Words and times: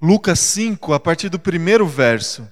Lucas 0.00 0.38
5, 0.40 0.94
a 0.94 1.00
partir 1.00 1.28
do 1.28 1.38
primeiro 1.38 1.86
verso. 1.86 2.48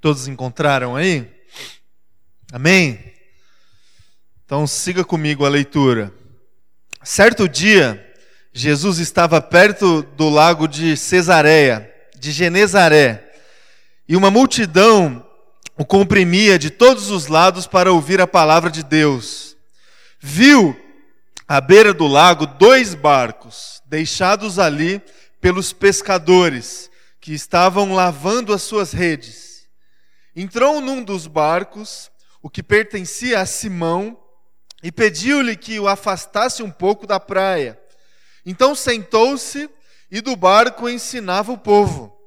Todos 0.00 0.26
encontraram 0.26 0.96
aí? 0.96 1.30
Amém? 2.52 3.14
Então 4.44 4.66
siga 4.66 5.04
comigo 5.04 5.44
a 5.44 5.48
leitura. 5.48 6.12
Certo 7.04 7.48
dia, 7.48 8.07
Jesus 8.58 8.98
estava 8.98 9.40
perto 9.40 10.02
do 10.02 10.28
lago 10.28 10.66
de 10.66 10.96
Cesareia, 10.96 11.94
de 12.18 12.32
Genezaré, 12.32 13.24
e 14.08 14.16
uma 14.16 14.32
multidão 14.32 15.24
o 15.76 15.84
comprimia 15.84 16.58
de 16.58 16.68
todos 16.68 17.08
os 17.08 17.28
lados 17.28 17.68
para 17.68 17.92
ouvir 17.92 18.20
a 18.20 18.26
palavra 18.26 18.68
de 18.68 18.82
Deus. 18.82 19.56
Viu 20.18 20.76
à 21.46 21.60
beira 21.60 21.94
do 21.94 22.08
lago 22.08 22.46
dois 22.46 22.96
barcos, 22.96 23.80
deixados 23.86 24.58
ali 24.58 25.00
pelos 25.40 25.72
pescadores, 25.72 26.90
que 27.20 27.32
estavam 27.32 27.94
lavando 27.94 28.52
as 28.52 28.62
suas 28.62 28.90
redes. 28.90 29.68
Entrou 30.34 30.80
num 30.80 31.04
dos 31.04 31.28
barcos, 31.28 32.10
o 32.42 32.50
que 32.50 32.64
pertencia 32.64 33.40
a 33.40 33.46
Simão, 33.46 34.18
e 34.82 34.90
pediu-lhe 34.90 35.56
que 35.56 35.78
o 35.78 35.86
afastasse 35.86 36.60
um 36.60 36.72
pouco 36.72 37.06
da 37.06 37.20
praia. 37.20 37.78
Então 38.48 38.74
sentou-se 38.74 39.68
e 40.10 40.22
do 40.22 40.34
barco 40.34 40.88
ensinava 40.88 41.52
o 41.52 41.58
povo. 41.58 42.18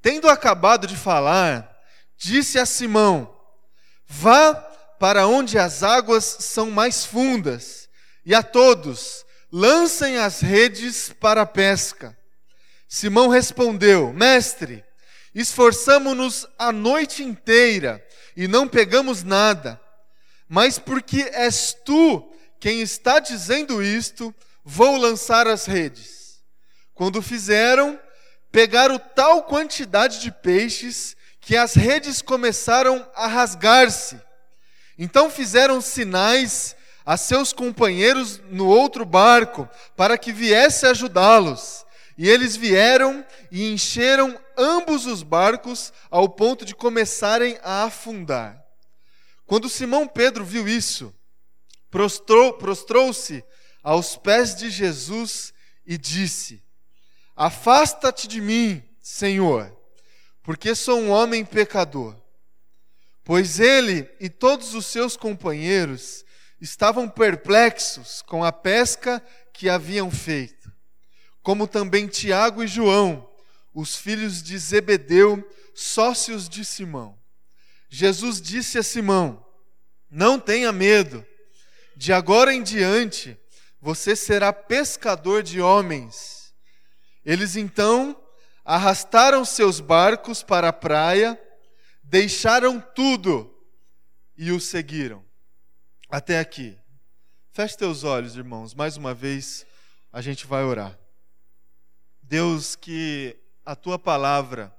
Tendo 0.00 0.28
acabado 0.28 0.84
de 0.84 0.96
falar, 0.96 1.72
disse 2.18 2.58
a 2.58 2.66
Simão: 2.66 3.32
Vá 4.04 4.52
para 4.98 5.28
onde 5.28 5.60
as 5.60 5.84
águas 5.84 6.24
são 6.24 6.72
mais 6.72 7.06
fundas, 7.06 7.88
e 8.26 8.34
a 8.34 8.42
todos 8.42 9.24
lancem 9.52 10.18
as 10.18 10.40
redes 10.40 11.12
para 11.20 11.42
a 11.42 11.46
pesca. 11.46 12.18
Simão 12.88 13.28
respondeu: 13.28 14.12
Mestre, 14.12 14.84
Esforçamo-nos 15.32 16.48
a 16.58 16.72
noite 16.72 17.22
inteira 17.22 18.04
e 18.36 18.48
não 18.48 18.66
pegamos 18.66 19.22
nada. 19.22 19.80
Mas 20.48 20.80
porque 20.80 21.22
és 21.32 21.74
tu 21.84 22.28
quem 22.58 22.82
está 22.82 23.20
dizendo 23.20 23.80
isto, 23.80 24.34
vou 24.64 24.96
lançar 24.96 25.46
as 25.46 25.66
redes. 25.66 26.40
Quando 26.94 27.22
fizeram, 27.22 27.98
pegaram 28.50 28.98
tal 28.98 29.42
quantidade 29.44 30.20
de 30.20 30.30
peixes 30.30 31.16
que 31.40 31.56
as 31.56 31.74
redes 31.74 32.22
começaram 32.22 33.06
a 33.14 33.26
rasgar-se. 33.26 34.20
Então 34.96 35.30
fizeram 35.30 35.80
sinais 35.80 36.76
a 37.04 37.16
seus 37.16 37.52
companheiros 37.52 38.40
no 38.50 38.68
outro 38.68 39.04
barco 39.04 39.68
para 39.96 40.16
que 40.16 40.32
viesse 40.32 40.86
ajudá-los. 40.86 41.84
E 42.16 42.28
eles 42.28 42.54
vieram 42.54 43.24
e 43.50 43.72
encheram 43.72 44.38
ambos 44.56 45.06
os 45.06 45.22
barcos 45.22 45.92
ao 46.10 46.28
ponto 46.28 46.64
de 46.64 46.74
começarem 46.74 47.58
a 47.62 47.84
afundar. 47.84 48.62
Quando 49.46 49.68
Simão 49.68 50.06
Pedro 50.06 50.44
viu 50.44 50.68
isso, 50.68 51.12
prostrou-se 51.90 52.58
prostrou 52.58 53.12
aos 53.82 54.16
pés 54.16 54.54
de 54.54 54.70
Jesus 54.70 55.52
e 55.84 55.98
disse: 55.98 56.62
Afasta-te 57.34 58.28
de 58.28 58.40
mim, 58.40 58.82
Senhor, 59.00 59.76
porque 60.42 60.74
sou 60.74 61.00
um 61.00 61.10
homem 61.10 61.44
pecador. 61.44 62.16
Pois 63.24 63.60
ele 63.60 64.10
e 64.18 64.28
todos 64.28 64.74
os 64.74 64.86
seus 64.86 65.16
companheiros 65.16 66.24
estavam 66.60 67.08
perplexos 67.08 68.22
com 68.22 68.44
a 68.44 68.52
pesca 68.52 69.24
que 69.52 69.68
haviam 69.68 70.10
feito, 70.10 70.72
como 71.42 71.66
também 71.66 72.06
Tiago 72.06 72.62
e 72.62 72.66
João 72.66 73.28
os 73.74 73.96
filhos 73.96 74.42
de 74.42 74.58
Zebedeu, 74.58 75.48
sócios 75.74 76.48
de 76.48 76.64
Simão. 76.64 77.18
Jesus 77.88 78.40
disse 78.40 78.78
a 78.78 78.82
Simão: 78.82 79.44
Não 80.10 80.38
tenha 80.38 80.72
medo, 80.72 81.24
de 81.96 82.12
agora 82.12 82.52
em 82.52 82.62
diante 82.62 83.38
você 83.82 84.14
será 84.14 84.52
pescador 84.52 85.42
de 85.42 85.60
homens. 85.60 86.54
Eles 87.24 87.56
então 87.56 88.16
arrastaram 88.64 89.44
seus 89.44 89.80
barcos 89.80 90.40
para 90.40 90.68
a 90.68 90.72
praia, 90.72 91.36
deixaram 92.00 92.80
tudo 92.80 93.52
e 94.36 94.52
o 94.52 94.60
seguiram. 94.60 95.24
Até 96.08 96.38
aqui. 96.38 96.78
Feche 97.50 97.76
teus 97.76 98.04
olhos, 98.04 98.36
irmãos, 98.36 98.72
mais 98.72 98.96
uma 98.96 99.12
vez 99.12 99.66
a 100.12 100.22
gente 100.22 100.46
vai 100.46 100.62
orar. 100.62 100.96
Deus, 102.22 102.76
que 102.76 103.36
a 103.64 103.74
tua 103.74 103.98
palavra 103.98 104.72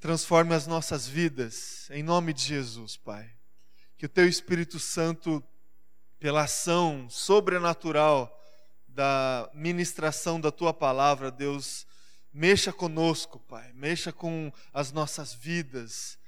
transforme 0.00 0.54
as 0.54 0.66
nossas 0.66 1.06
vidas, 1.06 1.90
em 1.90 2.02
nome 2.02 2.32
de 2.32 2.42
Jesus, 2.42 2.96
Pai. 2.96 3.30
Que 3.98 4.06
o 4.06 4.08
teu 4.08 4.26
Espírito 4.26 4.78
Santo, 4.78 5.44
pela 6.18 6.44
ação 6.44 7.08
sobrenatural 7.10 8.32
da 8.88 9.50
ministração 9.52 10.40
da 10.40 10.50
tua 10.50 10.72
palavra, 10.72 11.30
Deus, 11.30 11.86
mexa 12.32 12.72
conosco, 12.72 13.38
Pai, 13.40 13.72
mexa 13.74 14.12
com 14.12 14.52
as 14.72 14.92
nossas 14.92 15.34
vidas. 15.34 16.18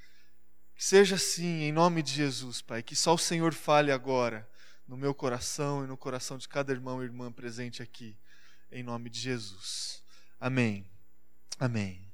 Que 0.74 0.84
seja 0.84 1.16
assim, 1.16 1.62
em 1.62 1.72
nome 1.72 2.02
de 2.02 2.12
Jesus, 2.12 2.60
Pai, 2.60 2.82
que 2.82 2.94
só 2.94 3.14
o 3.14 3.18
Senhor 3.18 3.52
fale 3.52 3.90
agora 3.90 4.48
no 4.86 4.96
meu 4.96 5.14
coração 5.14 5.84
e 5.84 5.86
no 5.86 5.96
coração 5.96 6.38
de 6.38 6.48
cada 6.48 6.72
irmão 6.72 7.02
e 7.02 7.06
irmã 7.06 7.32
presente 7.32 7.82
aqui, 7.82 8.16
em 8.70 8.82
nome 8.82 9.10
de 9.10 9.18
Jesus. 9.18 10.02
Amém. 10.40 10.86
Amém. 11.58 12.06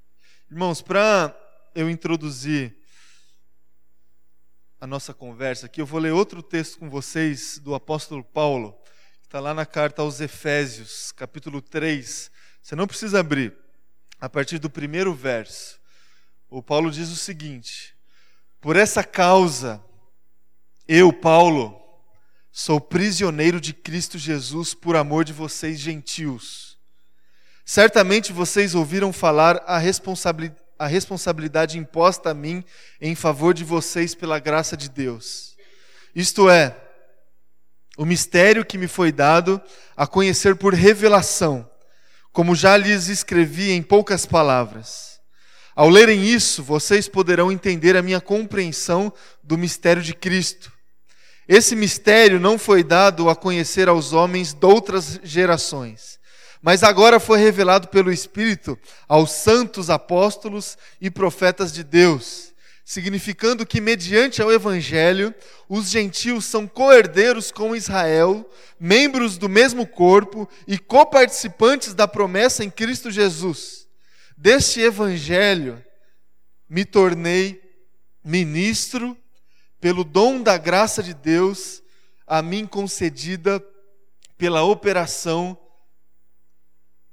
Irmãos, 0.49 0.81
para 0.81 1.35
eu 1.73 1.89
introduzir 1.89 2.75
a 4.85 4.87
nossa 4.87 5.15
conversa 5.15 5.65
aqui, 5.65 5.81
eu 5.81 5.85
vou 5.85 5.99
ler 5.99 6.11
outro 6.11 6.43
texto 6.43 6.77
com 6.77 6.87
vocês 6.87 7.57
do 7.57 7.73
apóstolo 7.73 8.23
Paulo, 8.23 8.71
que 9.19 9.25
está 9.25 9.39
lá 9.39 9.51
na 9.51 9.65
carta 9.65 10.03
aos 10.03 10.21
Efésios, 10.21 11.11
capítulo 11.11 11.59
3. 11.59 12.29
Você 12.61 12.75
não 12.75 12.85
precisa 12.85 13.19
abrir, 13.19 13.57
a 14.21 14.29
partir 14.29 14.59
do 14.59 14.69
primeiro 14.69 15.11
verso. 15.11 15.79
O 16.51 16.61
Paulo 16.61 16.91
diz 16.91 17.09
o 17.09 17.15
seguinte: 17.15 17.95
Por 18.61 18.75
essa 18.75 19.03
causa, 19.03 19.83
eu, 20.87 21.11
Paulo, 21.11 21.81
sou 22.51 22.79
prisioneiro 22.79 23.59
de 23.59 23.73
Cristo 23.73 24.19
Jesus 24.19 24.75
por 24.75 24.95
amor 24.95 25.25
de 25.25 25.33
vocês 25.33 25.79
gentios 25.79 26.75
Certamente 27.65 28.31
vocês 28.31 28.75
ouviram 28.75 29.11
falar 29.11 29.63
a 29.65 29.79
responsabilidade, 29.79 30.61
a 30.77 30.87
responsabilidade 30.87 31.77
imposta 31.77 32.31
a 32.31 32.33
mim 32.33 32.63
em 32.99 33.15
favor 33.15 33.53
de 33.53 33.63
vocês 33.63 34.13
pela 34.13 34.39
graça 34.39 34.75
de 34.75 34.89
Deus. 34.89 35.55
Isto 36.13 36.49
é, 36.49 36.75
o 37.97 38.05
mistério 38.05 38.65
que 38.65 38.77
me 38.77 38.87
foi 38.87 39.11
dado 39.11 39.61
a 39.95 40.05
conhecer 40.05 40.55
por 40.55 40.73
revelação, 40.73 41.69
como 42.31 42.55
já 42.55 42.75
lhes 42.75 43.07
escrevi 43.07 43.71
em 43.71 43.81
poucas 43.81 44.25
palavras. 44.25 45.19
Ao 45.75 45.89
lerem 45.89 46.23
isso, 46.25 46.63
vocês 46.63 47.07
poderão 47.07 47.51
entender 47.51 47.97
a 47.97 48.01
minha 48.01 48.21
compreensão 48.21 49.11
do 49.43 49.57
mistério 49.57 50.01
de 50.01 50.13
Cristo. 50.13 50.71
Esse 51.47 51.75
mistério 51.75 52.39
não 52.39 52.57
foi 52.57 52.83
dado 52.83 53.29
a 53.29 53.35
conhecer 53.35 53.87
aos 53.87 54.13
homens 54.13 54.53
de 54.53 54.65
outras 54.65 55.19
gerações 55.23 56.19
mas 56.65 56.81
agora 56.81 57.19
foi 57.19 57.37
revelado 57.37 57.89
pelo 57.89 58.11
Espírito 58.11 58.75
aos 59.07 59.29
santos 59.33 59.91
apóstolos 59.91 60.79
e 60.99 61.11
profetas 61.11 61.71
de 61.71 61.83
Deus, 61.83 62.55
significando 62.83 63.67
que, 63.67 63.79
mediante 63.79 64.41
ao 64.41 64.51
Evangelho, 64.51 65.31
os 65.69 65.91
gentios 65.91 66.43
são 66.45 66.65
coerdeiros 66.65 67.51
com 67.51 67.75
Israel, 67.75 68.49
membros 68.79 69.37
do 69.37 69.47
mesmo 69.47 69.85
corpo 69.85 70.49
e 70.67 70.79
coparticipantes 70.79 71.93
da 71.93 72.07
promessa 72.07 72.63
em 72.63 72.71
Cristo 72.71 73.11
Jesus. 73.11 73.85
Deste 74.35 74.81
Evangelho 74.81 75.85
me 76.67 76.83
tornei 76.83 77.61
ministro 78.23 79.15
pelo 79.79 80.03
dom 80.03 80.41
da 80.41 80.57
graça 80.57 81.03
de 81.03 81.13
Deus 81.13 81.83
a 82.25 82.41
mim 82.41 82.65
concedida 82.65 83.63
pela 84.35 84.63
operação 84.63 85.55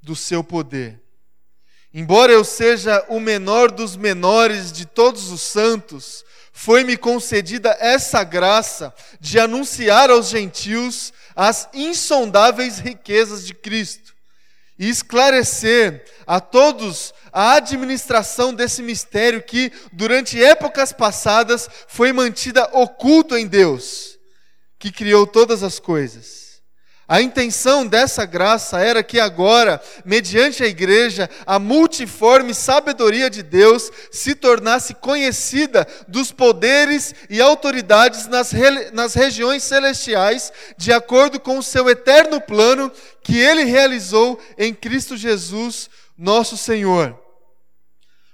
do 0.02 0.16
seu 0.16 0.42
poder. 0.42 1.00
Embora 1.94 2.32
eu 2.32 2.42
seja 2.42 3.04
o 3.08 3.20
menor 3.20 3.70
dos 3.70 3.96
menores 3.96 4.72
de 4.72 4.86
todos 4.86 5.30
os 5.30 5.42
santos, 5.42 6.24
foi-me 6.52 6.96
concedida 6.96 7.76
essa 7.80 8.24
graça 8.24 8.94
de 9.20 9.38
anunciar 9.38 10.10
aos 10.10 10.28
gentios 10.28 11.12
as 11.34 11.68
insondáveis 11.72 12.78
riquezas 12.78 13.46
de 13.46 13.54
Cristo 13.54 14.12
e 14.78 14.88
esclarecer 14.88 16.04
a 16.26 16.40
todos 16.40 17.14
a 17.32 17.54
administração 17.54 18.52
desse 18.54 18.82
mistério 18.82 19.42
que, 19.42 19.72
durante 19.92 20.42
épocas 20.42 20.92
passadas, 20.92 21.68
foi 21.86 22.12
mantida 22.12 22.68
oculto 22.72 23.36
em 23.36 23.46
Deus, 23.46 24.18
que 24.78 24.90
criou 24.90 25.26
todas 25.26 25.62
as 25.62 25.78
coisas. 25.78 26.41
A 27.12 27.20
intenção 27.20 27.86
dessa 27.86 28.24
graça 28.24 28.80
era 28.80 29.02
que 29.02 29.20
agora, 29.20 29.82
mediante 30.02 30.64
a 30.64 30.66
igreja, 30.66 31.28
a 31.44 31.58
multiforme 31.58 32.54
sabedoria 32.54 33.28
de 33.28 33.42
Deus 33.42 33.90
se 34.10 34.34
tornasse 34.34 34.94
conhecida 34.94 35.86
dos 36.08 36.32
poderes 36.32 37.14
e 37.28 37.38
autoridades 37.38 38.26
nas, 38.28 38.50
nas 38.94 39.12
regiões 39.12 39.62
celestiais, 39.62 40.50
de 40.78 40.90
acordo 40.90 41.38
com 41.38 41.58
o 41.58 41.62
seu 41.62 41.86
eterno 41.90 42.40
plano 42.40 42.90
que 43.22 43.38
ele 43.38 43.64
realizou 43.64 44.40
em 44.56 44.72
Cristo 44.72 45.14
Jesus, 45.14 45.90
nosso 46.16 46.56
Senhor. 46.56 47.20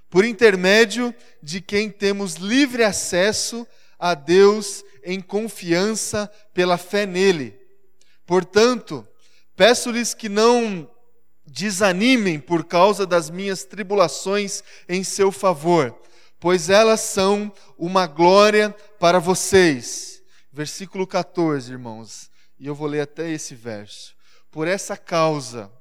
Por 0.09 0.23
intermédio 0.23 1.13
de 1.43 1.59
quem 1.59 1.89
temos 1.89 2.35
livre 2.35 2.85
acesso 2.85 3.67
a 3.99 4.13
Deus 4.13 4.85
em 5.03 5.19
confiança 5.19 6.31
pela 6.53 6.77
fé 6.77 7.05
nele 7.05 7.58
Portanto, 8.29 9.07
peço-lhes 9.55 10.13
que 10.13 10.29
não 10.29 10.87
desanimem 11.47 12.39
por 12.39 12.63
causa 12.63 13.03
das 13.03 13.27
minhas 13.27 13.63
tribulações 13.63 14.63
em 14.87 15.03
seu 15.03 15.31
favor, 15.31 15.99
pois 16.39 16.69
elas 16.69 16.99
são 16.99 17.51
uma 17.75 18.05
glória 18.05 18.69
para 18.99 19.17
vocês. 19.17 20.21
Versículo 20.53 21.07
14, 21.07 21.71
irmãos, 21.71 22.29
e 22.59 22.67
eu 22.67 22.75
vou 22.75 22.85
ler 22.85 23.01
até 23.01 23.31
esse 23.31 23.55
verso. 23.55 24.15
Por 24.51 24.67
essa 24.67 24.95
causa 24.95 25.73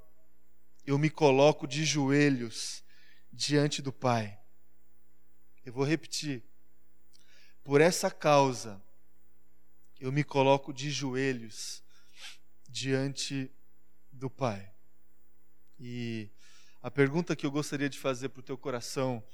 eu 0.87 0.97
me 0.97 1.11
coloco 1.11 1.67
de 1.67 1.85
joelhos 1.85 2.83
diante 3.31 3.83
do 3.83 3.93
Pai. 3.93 4.39
Eu 5.67 5.75
vou 5.75 5.85
repetir. 5.85 6.43
Por 7.63 7.83
essa 7.83 8.11
causa 8.11 8.83
eu 10.01 10.11
me 10.11 10.25
coloco 10.25 10.73
de 10.73 10.91
joelhos 10.91 11.87
diante 12.69 13.51
do 14.13 14.29
Pai. 14.29 14.71
E 15.79 16.31
a 16.83 16.91
pergunta 16.91 17.35
que 17.35 17.47
eu 17.47 17.51
gostaria 17.51 17.89
de 17.89 17.99
fazer 17.99 18.29
para 18.29 18.41
o 18.41 18.45
teu 18.45 18.59
coração 18.59 19.25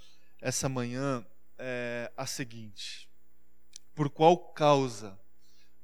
essa 0.41 0.69
manhã 0.69 1.27
é 1.59 2.13
a 2.17 2.27
seguinte: 2.27 3.11
Por 3.95 4.09
qual 4.11 4.37
causa 4.53 5.19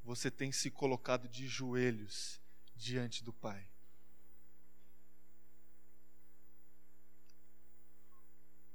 você 0.03 0.31
tem 0.31 0.53
se 0.53 0.71
colocado 0.71 1.29
de 1.29 1.47
joelhos 1.47 2.41
diante 2.75 3.25
do 3.25 3.33
Pai? 3.33 3.69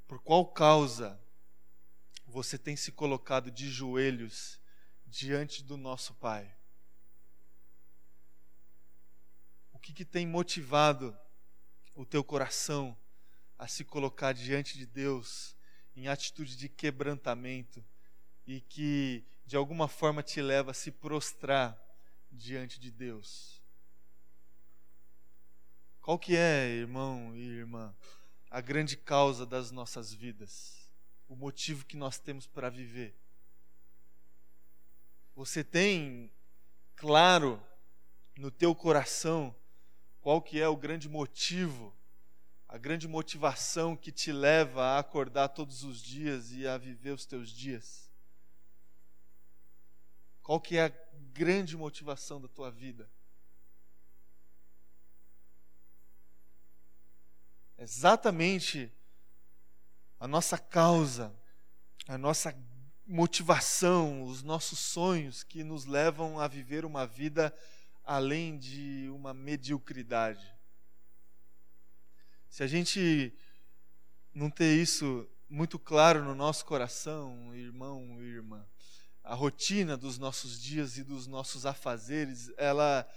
Por 0.07 0.22
qual 0.22 0.45
causa 0.45 1.19
você 2.25 2.57
tem 2.57 2.75
se 2.75 2.92
colocado 2.92 3.50
de 3.50 3.69
joelhos 3.69 4.60
diante 5.06 5.63
do 5.63 5.77
nosso 5.77 6.13
Pai? 6.16 6.55
Que, 9.86 9.94
que 9.94 10.04
tem 10.04 10.26
motivado 10.26 11.16
o 11.94 12.04
teu 12.04 12.24
coração 12.24 12.98
a 13.56 13.68
se 13.68 13.84
colocar 13.84 14.34
diante 14.34 14.80
de 14.80 14.86
Deus 14.88 15.56
em 15.96 16.08
atitude 16.08 16.58
de 16.58 16.68
quebrantamento 16.68 17.86
e 18.48 18.62
que 18.62 19.24
de 19.46 19.56
alguma 19.56 19.88
forma 19.88 20.24
te 20.24 20.42
leva 20.42 20.72
a 20.72 20.74
se 20.74 20.90
prostrar 20.90 21.80
diante 22.32 22.80
de 22.80 22.90
Deus? 22.90 23.62
Qual 26.02 26.18
que 26.18 26.36
é, 26.36 26.68
irmão 26.68 27.36
e 27.36 27.42
irmã, 27.42 27.96
a 28.50 28.62
grande 28.62 28.98
causa 28.98 29.46
das 29.46 29.70
nossas 29.70 30.12
vidas? 30.12 30.90
O 31.28 31.36
motivo 31.36 31.86
que 31.86 31.96
nós 31.96 32.18
temos 32.18 32.48
para 32.48 32.72
viver? 32.72 33.16
Você 35.36 35.64
tem 35.64 36.34
claro 36.96 37.64
no 38.36 38.50
teu 38.50 38.74
coração 38.74 39.56
qual 40.25 40.42
que 40.42 40.60
é 40.60 40.68
o 40.68 40.75
grande 40.75 41.07
motivo, 41.07 41.95
a 42.68 42.80
grande 42.80 43.07
motivação 43.07 43.95
que 43.95 44.12
te 44.12 44.31
leva 44.31 44.83
a 44.83 44.98
acordar 44.98 45.50
todos 45.50 45.83
os 45.83 46.01
dias 46.01 46.51
e 46.51 46.66
a 46.68 46.80
viver 46.80 47.12
os 47.12 47.27
teus 47.27 47.51
dias? 47.51 48.10
Qual 50.42 50.60
que 50.60 50.77
é 50.77 50.86
a 50.86 50.94
grande 51.31 51.77
motivação 51.77 52.42
da 52.42 52.48
tua 52.48 52.72
vida? 52.72 53.07
Exatamente 57.77 58.92
a 60.19 60.27
nossa 60.27 60.57
causa, 60.57 61.31
a 62.07 62.18
nossa 62.18 62.51
motivação, 63.06 64.24
os 64.24 64.42
nossos 64.42 64.80
sonhos 64.80 65.44
que 65.44 65.63
nos 65.63 65.86
levam 65.86 66.39
a 66.39 66.48
viver 66.48 66.83
uma 66.83 67.06
vida 67.06 67.56
além 68.06 68.57
de 68.57 69.10
uma 69.10 69.34
mediocridade. 69.34 70.56
Se 72.50 72.63
a 72.63 72.68
gente 72.68 73.34
não 74.34 74.50
ter 74.50 74.80
isso 74.81 75.28
muito 75.50 75.78
claro 75.80 76.24
no 76.24 76.36
nosso 76.36 76.66
coração, 76.66 77.54
irmão 77.56 78.22
e 78.22 78.25
irmã, 78.25 78.66
a 79.24 79.34
rotina 79.34 79.98
dos 79.98 80.18
nossos 80.18 80.62
dias 80.62 80.98
e 80.98 81.04
dos 81.04 81.25
nossos 81.25 81.66
afazeres, 81.66 82.52
ela 82.57 83.10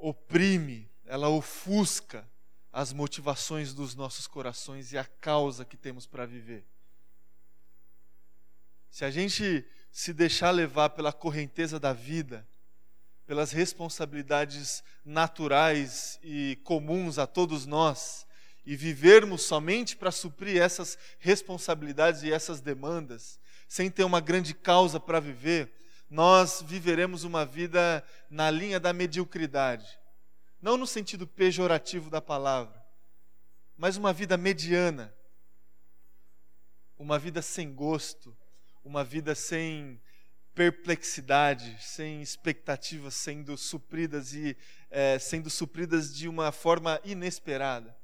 oprime, 0.00 0.90
ela 1.04 1.28
ofusca 1.28 2.28
as 2.72 2.92
motivações 2.92 3.72
dos 3.72 3.94
nossos 3.94 4.26
corações 4.26 4.92
e 4.92 4.98
a 4.98 5.04
causa 5.04 5.64
que 5.64 5.76
temos 5.76 6.06
para 6.06 6.26
viver. 6.26 6.66
Se 8.90 9.04
a 9.04 9.10
gente 9.10 9.64
se 9.90 10.12
deixar 10.12 10.50
levar 10.50 10.90
pela 10.90 11.12
correnteza 11.12 11.78
da 11.78 11.92
vida, 11.92 12.48
pelas 13.26 13.52
responsabilidades 13.52 14.82
naturais 15.04 16.18
e 16.22 16.58
comuns 16.64 17.18
a 17.18 17.26
todos 17.26 17.66
nós 17.66 18.26
e 18.64 18.76
vivermos 18.76 19.42
somente 19.42 19.96
para 19.96 20.10
suprir 20.10 20.60
essas 20.60 20.96
responsabilidades 21.18 22.22
e 22.22 22.32
essas 22.32 22.60
demandas, 22.60 23.40
sem 23.66 23.90
ter 23.90 24.04
uma 24.04 24.20
grande 24.20 24.54
causa 24.54 25.00
para 25.00 25.20
viver, 25.20 25.72
nós 26.08 26.62
viveremos 26.62 27.24
uma 27.24 27.44
vida 27.44 28.04
na 28.28 28.50
linha 28.50 28.78
da 28.78 28.92
mediocridade. 28.92 29.98
Não 30.60 30.76
no 30.76 30.86
sentido 30.86 31.26
pejorativo 31.26 32.10
da 32.10 32.20
palavra, 32.20 32.80
mas 33.76 33.96
uma 33.96 34.12
vida 34.12 34.36
mediana. 34.36 35.12
Uma 36.98 37.18
vida 37.18 37.42
sem 37.42 37.74
gosto, 37.74 38.36
uma 38.84 39.02
vida 39.02 39.34
sem 39.34 40.00
perplexidade, 40.54 41.76
sem 41.80 42.20
expectativas 42.20 43.14
sendo 43.14 43.56
supridas 43.56 44.34
e 44.34 44.56
é, 44.90 45.18
sendo 45.18 45.48
supridas 45.48 46.14
de 46.14 46.28
uma 46.28 46.52
forma 46.52 47.00
inesperada. 47.04 47.96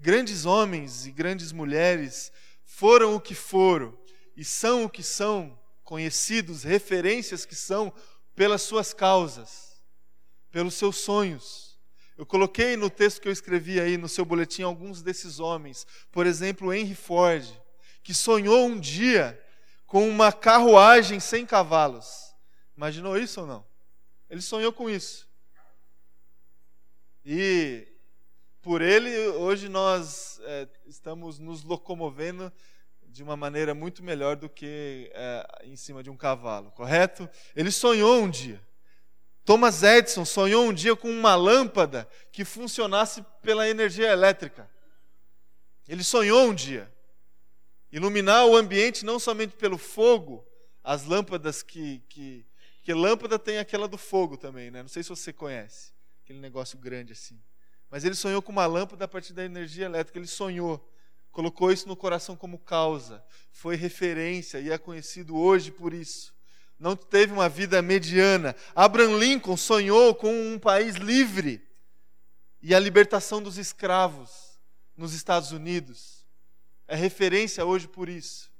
Grandes 0.00 0.46
homens 0.46 1.06
e 1.06 1.12
grandes 1.12 1.52
mulheres 1.52 2.32
foram 2.64 3.14
o 3.14 3.20
que 3.20 3.34
foram 3.34 3.96
e 4.36 4.44
são 4.44 4.84
o 4.84 4.90
que 4.90 5.02
são, 5.02 5.58
conhecidos, 5.84 6.62
referências 6.62 7.44
que 7.44 7.54
são 7.54 7.92
pelas 8.34 8.62
suas 8.62 8.94
causas, 8.94 9.82
pelos 10.50 10.74
seus 10.74 10.96
sonhos. 10.96 11.78
Eu 12.16 12.24
coloquei 12.24 12.76
no 12.76 12.88
texto 12.88 13.20
que 13.20 13.28
eu 13.28 13.32
escrevi 13.32 13.80
aí 13.80 13.98
no 13.98 14.08
seu 14.08 14.24
boletim 14.24 14.62
alguns 14.62 15.02
desses 15.02 15.38
homens. 15.38 15.86
Por 16.10 16.26
exemplo, 16.26 16.72
Henry 16.72 16.94
Ford, 16.94 17.44
que 18.02 18.14
sonhou 18.14 18.66
um 18.66 18.80
dia 18.80 19.38
com 19.92 20.08
uma 20.08 20.32
carruagem 20.32 21.20
sem 21.20 21.44
cavalos. 21.44 22.34
Imaginou 22.74 23.18
isso 23.18 23.42
ou 23.42 23.46
não? 23.46 23.62
Ele 24.30 24.40
sonhou 24.40 24.72
com 24.72 24.88
isso. 24.88 25.28
E 27.22 27.86
por 28.62 28.80
ele, 28.80 29.14
hoje 29.28 29.68
nós 29.68 30.40
é, 30.44 30.66
estamos 30.86 31.38
nos 31.38 31.62
locomovendo 31.62 32.50
de 33.02 33.22
uma 33.22 33.36
maneira 33.36 33.74
muito 33.74 34.02
melhor 34.02 34.34
do 34.34 34.48
que 34.48 35.10
é, 35.12 35.46
em 35.64 35.76
cima 35.76 36.02
de 36.02 36.08
um 36.08 36.16
cavalo, 36.16 36.70
correto? 36.70 37.28
Ele 37.54 37.70
sonhou 37.70 38.22
um 38.22 38.30
dia. 38.30 38.66
Thomas 39.44 39.82
Edison 39.82 40.24
sonhou 40.24 40.64
um 40.64 40.72
dia 40.72 40.96
com 40.96 41.10
uma 41.10 41.34
lâmpada 41.34 42.08
que 42.32 42.46
funcionasse 42.46 43.22
pela 43.42 43.68
energia 43.68 44.10
elétrica. 44.10 44.70
Ele 45.86 46.02
sonhou 46.02 46.48
um 46.48 46.54
dia. 46.54 46.90
Iluminar 47.92 48.46
o 48.46 48.56
ambiente 48.56 49.04
não 49.04 49.18
somente 49.18 49.54
pelo 49.54 49.76
fogo, 49.76 50.46
as 50.82 51.04
lâmpadas 51.04 51.62
que, 51.62 52.02
que. 52.08 52.46
que 52.82 52.94
lâmpada 52.94 53.38
tem 53.38 53.58
aquela 53.58 53.86
do 53.86 53.98
fogo 53.98 54.36
também, 54.36 54.70
né? 54.70 54.80
Não 54.80 54.88
sei 54.88 55.02
se 55.02 55.10
você 55.10 55.32
conhece, 55.32 55.92
aquele 56.24 56.40
negócio 56.40 56.78
grande 56.78 57.12
assim. 57.12 57.38
Mas 57.90 58.04
ele 58.04 58.14
sonhou 58.14 58.40
com 58.40 58.50
uma 58.50 58.64
lâmpada 58.64 59.04
a 59.04 59.08
partir 59.08 59.34
da 59.34 59.44
energia 59.44 59.84
elétrica, 59.84 60.18
ele 60.18 60.26
sonhou. 60.26 60.88
Colocou 61.30 61.70
isso 61.70 61.86
no 61.86 61.94
coração 61.94 62.34
como 62.34 62.58
causa. 62.58 63.22
Foi 63.50 63.76
referência 63.76 64.58
e 64.58 64.70
é 64.70 64.78
conhecido 64.78 65.36
hoje 65.36 65.70
por 65.70 65.92
isso. 65.92 66.34
Não 66.78 66.96
teve 66.96 67.32
uma 67.32 67.48
vida 67.48 67.80
mediana. 67.82 68.56
Abraham 68.74 69.18
Lincoln 69.18 69.56
sonhou 69.56 70.14
com 70.14 70.32
um 70.32 70.58
país 70.58 70.96
livre 70.96 71.62
e 72.62 72.74
a 72.74 72.80
libertação 72.80 73.42
dos 73.42 73.58
escravos 73.58 74.58
nos 74.96 75.12
Estados 75.12 75.52
Unidos. 75.52 76.21
É 76.92 76.94
referência 76.94 77.64
hoje 77.64 77.88
por 77.88 78.06
isso. 78.06 78.52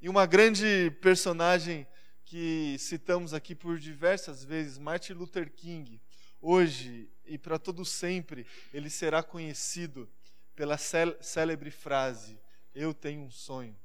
E 0.00 0.08
uma 0.08 0.26
grande 0.26 0.90
personagem 1.00 1.86
que 2.24 2.76
citamos 2.80 3.32
aqui 3.32 3.54
por 3.54 3.78
diversas 3.78 4.42
vezes, 4.42 4.76
Martin 4.76 5.12
Luther 5.12 5.48
King, 5.52 6.02
hoje 6.40 7.08
e 7.24 7.38
para 7.38 7.60
todo 7.60 7.84
sempre, 7.84 8.44
ele 8.74 8.90
será 8.90 9.22
conhecido 9.22 10.10
pela 10.56 10.76
célebre 10.76 11.70
frase: 11.70 12.40
Eu 12.74 12.92
tenho 12.92 13.22
um 13.22 13.30
sonho. 13.30 13.78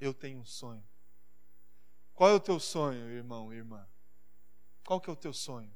Eu 0.00 0.14
tenho 0.14 0.38
um 0.38 0.46
sonho. 0.46 0.86
Qual 2.14 2.30
é 2.30 2.34
o 2.34 2.38
teu 2.38 2.60
sonho, 2.60 3.10
irmão, 3.10 3.52
irmã? 3.52 3.84
Qual 4.84 5.00
que 5.00 5.10
é 5.10 5.12
o 5.12 5.16
teu 5.16 5.32
sonho? 5.32 5.74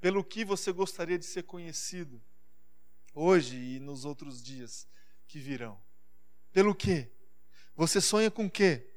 Pelo 0.00 0.24
que 0.24 0.46
você 0.46 0.72
gostaria 0.72 1.18
de 1.18 1.26
ser 1.26 1.42
conhecido 1.42 2.22
hoje 3.14 3.56
e 3.56 3.80
nos 3.80 4.04
outros 4.04 4.42
dias 4.42 4.86
que 5.26 5.38
virão? 5.38 5.80
Pelo 6.52 6.74
que? 6.74 7.10
Você 7.76 8.00
sonha 8.00 8.30
com 8.30 8.46
o 8.46 8.50
quê? 8.50 8.90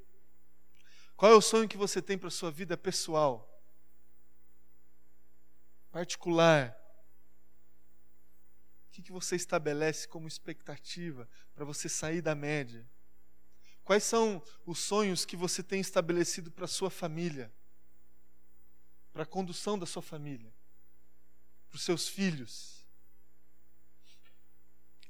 Qual 1.15 1.31
é 1.31 1.35
o 1.35 1.41
sonho 1.41 1.67
que 1.67 1.77
você 1.77 2.01
tem 2.01 2.17
para 2.17 2.27
a 2.27 2.31
sua 2.31 2.51
vida 2.51 2.77
pessoal? 2.77 3.43
Particular? 5.91 6.77
O 8.87 8.91
que, 8.91 9.01
que 9.01 9.11
você 9.11 9.35
estabelece 9.35 10.07
como 10.07 10.27
expectativa 10.27 11.27
para 11.55 11.65
você 11.65 11.89
sair 11.89 12.21
da 12.21 12.35
média? 12.35 12.87
Quais 13.83 14.03
são 14.03 14.43
os 14.65 14.79
sonhos 14.79 15.25
que 15.25 15.35
você 15.35 15.63
tem 15.63 15.79
estabelecido 15.79 16.51
para 16.51 16.65
a 16.65 16.67
sua 16.67 16.91
família? 16.91 17.51
Para 19.11 19.23
a 19.23 19.25
condução 19.25 19.79
da 19.79 19.85
sua 19.85 20.01
família? 20.01 20.53
Para 21.69 21.77
os 21.77 21.83
seus 21.83 22.07
filhos? 22.07 22.76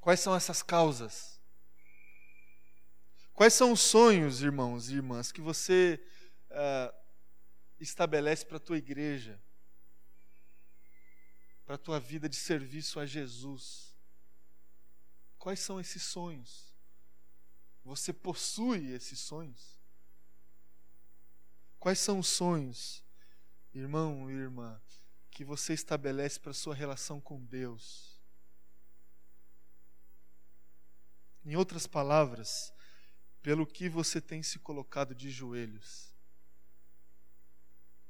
Quais 0.07 0.21
são 0.21 0.33
essas 0.33 0.63
causas? 0.63 1.37
Quais 3.33 3.53
são 3.53 3.73
os 3.73 3.81
sonhos, 3.81 4.41
irmãos 4.41 4.87
e 4.87 4.95
irmãs, 4.95 5.33
que 5.33 5.41
você 5.41 6.01
uh, 6.49 6.97
estabelece 7.77 8.45
para 8.45 8.55
a 8.55 8.59
tua 8.61 8.77
igreja? 8.77 9.37
Para 11.65 11.75
a 11.75 11.77
tua 11.77 11.99
vida 11.99 12.29
de 12.29 12.37
serviço 12.37 13.01
a 13.01 13.05
Jesus? 13.05 13.93
Quais 15.37 15.59
são 15.59 15.77
esses 15.77 16.03
sonhos? 16.03 16.73
Você 17.83 18.13
possui 18.13 18.93
esses 18.93 19.19
sonhos? 19.19 19.77
Quais 21.77 21.99
são 21.99 22.19
os 22.19 22.29
sonhos, 22.29 23.03
irmão 23.73 24.31
e 24.31 24.35
irmã, 24.35 24.81
que 25.29 25.43
você 25.43 25.73
estabelece 25.73 26.39
para 26.39 26.51
a 26.51 26.53
sua 26.53 26.73
relação 26.73 27.19
com 27.19 27.43
Deus? 27.43 28.16
Em 31.47 31.55
outras 31.55 31.87
palavras, 31.87 32.71
pelo 33.41 33.65
que 33.65 33.89
você 33.89 34.21
tem 34.21 34.43
se 34.43 34.59
colocado 34.59 35.15
de 35.15 35.31
joelhos? 35.31 36.13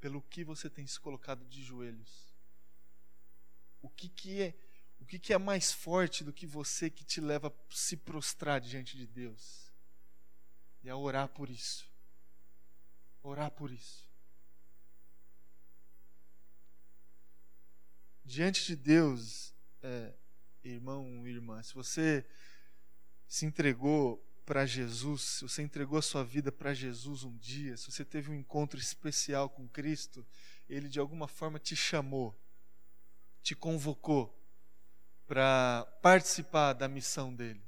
Pelo 0.01 0.21
que 0.21 0.43
você 0.43 0.69
tem 0.69 0.85
se 0.85 0.99
colocado 0.99 1.45
de 1.45 1.63
joelhos? 1.63 2.35
O 3.81 3.89
que, 3.89 4.09
que 4.09 4.41
é 4.41 4.53
o 4.99 5.05
que, 5.05 5.19
que 5.19 5.31
é 5.31 5.37
mais 5.37 5.71
forte 5.71 6.21
do 6.23 6.33
que 6.33 6.45
você 6.45 6.89
que 6.89 7.05
te 7.05 7.21
leva 7.21 7.47
a 7.47 7.73
se 7.73 7.95
prostrar 7.95 8.59
diante 8.59 8.97
de 8.97 9.07
Deus? 9.07 9.67
e 10.87 10.89
a 10.89 10.95
orar 10.95 11.27
por 11.27 11.49
isso. 11.49 11.85
Orar 13.21 13.51
por 13.51 13.71
isso. 13.71 14.09
Diante 18.23 18.65
de 18.65 18.75
Deus, 18.75 19.53
é, 19.81 20.13
irmão, 20.63 21.27
irmã, 21.27 21.61
se 21.61 21.73
você 21.73 22.25
se 23.27 23.45
entregou 23.45 24.23
para 24.45 24.65
Jesus, 24.65 25.21
se 25.21 25.43
você 25.43 25.61
entregou 25.61 25.99
a 25.99 26.01
sua 26.01 26.23
vida 26.23 26.51
para 26.51 26.73
Jesus 26.73 27.25
um 27.25 27.35
dia, 27.37 27.75
se 27.75 27.91
você 27.91 28.05
teve 28.05 28.31
um 28.31 28.33
encontro 28.33 28.79
especial 28.79 29.49
com 29.49 29.67
Cristo, 29.67 30.25
Ele 30.69 30.87
de 30.87 30.99
alguma 30.99 31.27
forma 31.27 31.59
te 31.59 31.75
chamou, 31.75 32.33
te 33.43 33.53
convocou 33.53 34.33
para 35.27 35.85
participar 36.01 36.71
da 36.71 36.87
missão 36.87 37.35
dele. 37.35 37.61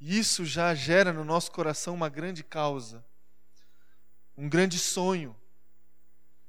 E 0.00 0.18
isso 0.18 0.44
já 0.44 0.74
gera 0.74 1.12
no 1.12 1.24
nosso 1.24 1.52
coração 1.52 1.94
uma 1.94 2.08
grande 2.08 2.42
causa, 2.42 3.04
um 4.36 4.48
grande 4.48 4.78
sonho, 4.78 5.36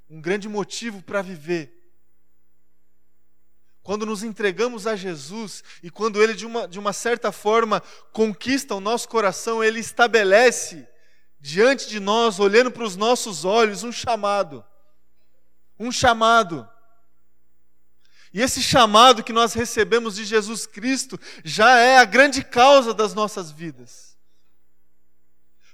um 0.10 0.20
grande 0.20 0.50
motivo 0.50 1.04
para 1.04 1.22
viver. 1.22 1.81
Quando 3.84 4.06
nos 4.06 4.24
entregamos 4.24 4.86
a 4.86 4.96
Jesus 4.96 5.64
e 5.82 5.90
quando 5.90 6.22
Ele, 6.22 6.34
de 6.34 6.46
uma, 6.46 6.68
de 6.68 6.78
uma 6.78 6.94
certa 6.94 7.32
forma, 7.32 7.82
conquista 8.12 8.76
o 8.76 8.80
nosso 8.80 9.10
coração, 9.10 9.64
Ele 9.64 9.80
estabelece 9.80 10.88
diante 11.40 11.90
de 11.90 12.00
nós, 12.00 12.40
olhando 12.40 12.70
para 12.72 12.84
os 12.84 12.96
nossos 12.96 13.44
olhos, 13.44 13.84
um 13.84 13.92
chamado. 13.92 14.64
Um 15.80 15.92
chamado. 15.92 16.70
E 18.34 18.42
esse 18.42 18.62
chamado 18.62 19.24
que 19.24 19.34
nós 19.34 19.54
recebemos 19.54 20.16
de 20.16 20.24
Jesus 20.24 20.66
Cristo 20.66 21.20
já 21.44 21.78
é 21.80 21.98
a 21.98 22.06
grande 22.06 22.44
causa 22.44 22.94
das 22.94 23.14
nossas 23.14 23.52
vidas. 23.52 24.16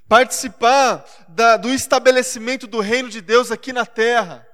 Participar 0.08 1.04
da, 1.28 1.58
do 1.58 1.68
estabelecimento 1.68 2.66
do 2.66 2.80
reino 2.80 3.10
de 3.10 3.20
Deus 3.20 3.52
aqui 3.52 3.72
na 3.72 3.84
terra. 3.84 4.48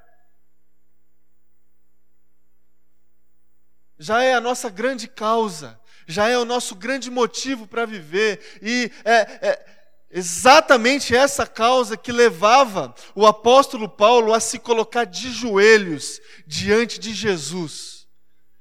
Já 4.05 4.23
é 4.23 4.35
a 4.35 4.41
nossa 4.41 4.69
grande 4.69 5.09
causa, 5.09 5.81
já 6.07 6.29
é 6.29 6.37
o 6.37 6.45
nosso 6.45 6.75
grande 6.75 7.11
motivo 7.11 7.67
para 7.67 7.87
viver. 7.87 8.59
E 8.61 8.93
é, 9.03 9.49
é 9.49 9.67
exatamente 10.11 11.17
essa 11.17 11.47
causa 11.47 11.97
que 11.97 12.13
levava 12.13 12.95
o 13.15 13.27
apóstolo 13.27 13.89
Paulo 13.89 14.35
a 14.35 14.41
se 14.41 14.59
colocar 14.59 15.05
de 15.05 15.33
joelhos 15.33 16.21
diante 16.47 17.01
de 17.01 17.15
Jesus 17.15 18.07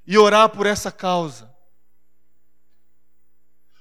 e 0.08 0.18
orar 0.18 0.48
por 0.48 0.66
essa 0.66 0.90
causa. 0.90 1.54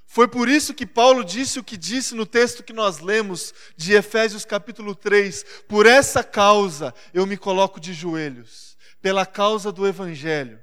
Foi 0.05 0.27
por 0.27 0.49
isso 0.49 0.75
que 0.75 0.85
Paulo 0.85 1.25
disse 1.25 1.61
o 1.61 1.65
que 1.65 1.77
disse 1.77 2.13
no 2.13 2.27
texto 2.27 2.65
que 2.65 2.73
nós 2.73 2.99
lemos 2.99 3.55
de 3.77 3.93
Efésios 3.93 4.45
capítulo 4.45 4.97
3: 4.97 5.45
Por 5.69 5.87
essa 5.87 6.25
causa 6.25 6.93
eu 7.15 7.25
me 7.25 7.37
coloco 7.37 7.79
de 7.79 7.95
joelhos, 7.95 8.77
pela 9.01 9.25
causa 9.25 9.71
do 9.71 9.87
Evangelho, 9.87 10.61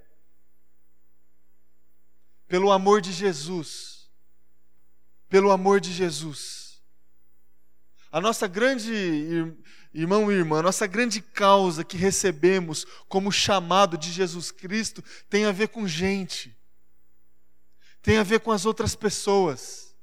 pelo 2.50 2.70
amor 2.70 3.00
de 3.00 3.14
Jesus, 3.14 4.10
pelo 5.30 5.52
amor 5.52 5.80
de 5.80 5.94
Jesus. 5.94 6.82
A 8.12 8.20
nossa 8.20 8.46
grande 8.48 9.56
Irmão 9.94 10.32
e 10.32 10.36
irmã, 10.36 10.62
nossa 10.62 10.86
grande 10.86 11.20
causa 11.20 11.84
que 11.84 11.98
recebemos 11.98 12.86
como 13.08 13.32
chamado 13.32 13.98
de 13.98 14.12
Jesus 14.12 14.52
Cristo 14.52 15.04
tem 15.28 15.46
a 15.46 15.52
ver 15.52 15.70
com 15.70 15.88
gente, 15.88 16.56
tem 18.02 18.18
a 18.18 18.24
ver 18.24 18.40
com 18.40 18.52
as 18.52 18.68
outras 18.68 18.94
pessoas, 18.94 19.96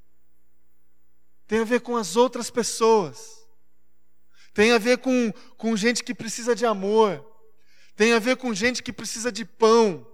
tem 1.46 1.60
a 1.60 1.64
ver 1.64 1.80
com 1.80 1.96
as 1.96 2.16
outras 2.16 2.50
pessoas, 2.50 3.46
tem 4.52 4.72
a 4.72 4.78
ver 4.78 4.98
com, 4.98 5.32
com 5.56 5.76
gente 5.76 6.02
que 6.02 6.14
precisa 6.14 6.52
de 6.52 6.66
amor, 6.66 7.24
tem 7.94 8.12
a 8.12 8.18
ver 8.18 8.36
com 8.36 8.52
gente 8.52 8.82
que 8.82 8.92
precisa 8.92 9.30
de 9.30 9.44
pão, 9.44 10.04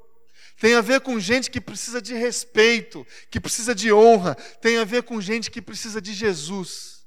tem 0.60 0.74
a 0.74 0.80
ver 0.80 1.00
com 1.00 1.18
gente 1.18 1.50
que 1.50 1.60
precisa 1.60 2.00
de 2.00 2.14
respeito, 2.14 3.06
que 3.30 3.40
precisa 3.40 3.74
de 3.74 3.92
honra, 3.92 4.34
tem 4.60 4.78
a 4.78 4.84
ver 4.84 5.02
com 5.02 5.20
gente 5.20 5.50
que 5.50 5.60
precisa 5.60 6.00
de 6.00 6.12
Jesus. 6.12 7.02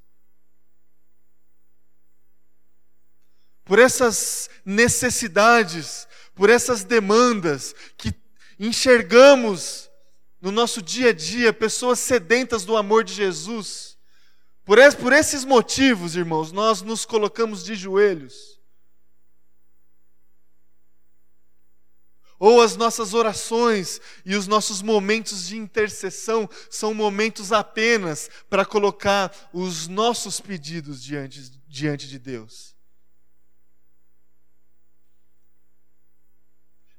por 3.66 3.80
essas 3.80 4.48
necessidades, 4.64 6.08
por 6.36 6.50
essas 6.50 6.84
demandas 6.84 7.74
que 7.98 8.14
enxergamos 8.60 9.90
no 10.40 10.52
nosso 10.52 10.82
dia 10.82 11.10
a 11.10 11.14
dia, 11.14 11.52
pessoas 11.52 12.00
sedentas 12.00 12.64
do 12.64 12.78
amor 12.78 13.04
de 13.04 13.14
Jesus. 13.14 13.98
Por, 14.64 14.78
esses 15.14 15.44
motivos, 15.44 16.16
irmãos, 16.16 16.52
nós 16.52 16.84
nos 16.84 17.06
colocamos 17.06 17.64
de 17.64 17.76
joelhos. 17.76 18.55
Ou 22.38 22.62
as 22.62 22.76
nossas 22.76 23.14
orações 23.14 24.02
e 24.26 24.36
os 24.36 24.46
nossos 24.46 24.82
momentos 24.82 25.48
de 25.48 25.58
intercessão 25.58 26.50
são 26.70 26.94
momentos 26.94 27.52
apenas 27.52 28.30
para 28.50 28.66
colocar 28.66 29.34
os 29.54 29.88
nossos 29.88 30.42
pedidos 30.42 31.02
diante, 31.02 31.62
diante 31.68 32.08
de 32.08 32.20
Deus. 32.20 32.76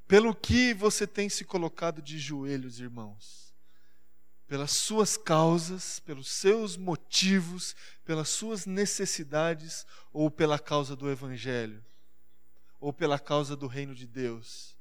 Pelo 0.09 0.35
que 0.35 0.73
você 0.73 1.07
tem 1.07 1.29
se 1.29 1.45
colocado 1.45 2.01
de 2.01 2.19
joelhos, 2.19 2.81
irmãos? 2.81 3.55
Pelas 4.47 4.71
suas 4.71 5.17
causas, 5.17 5.99
pelos 5.99 6.29
seus 6.29 6.77
motivos, 6.77 7.75
pelas 8.05 8.29
suas 8.29 8.65
necessidades 8.65 9.85
ou 10.13 10.31
pela 10.31 10.59
causa 10.59 10.95
do 10.95 11.11
Evangelho? 11.11 11.85
Ou 12.79 12.93
pela 12.93 13.19
causa 13.19 13.57
do 13.57 13.67
reino 13.67 13.95
de 13.95 14.07
Deus? 14.07 14.76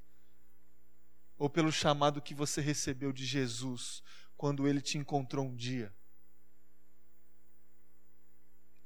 Ou 1.38 1.50
pelo 1.50 1.70
chamado 1.70 2.22
que 2.22 2.34
você 2.34 2.60
recebeu 2.60 3.12
de 3.12 3.24
Jesus 3.24 4.02
quando 4.36 4.66
ele 4.66 4.80
te 4.80 4.98
encontrou 4.98 5.46
um 5.46 5.54
dia? 5.54 5.94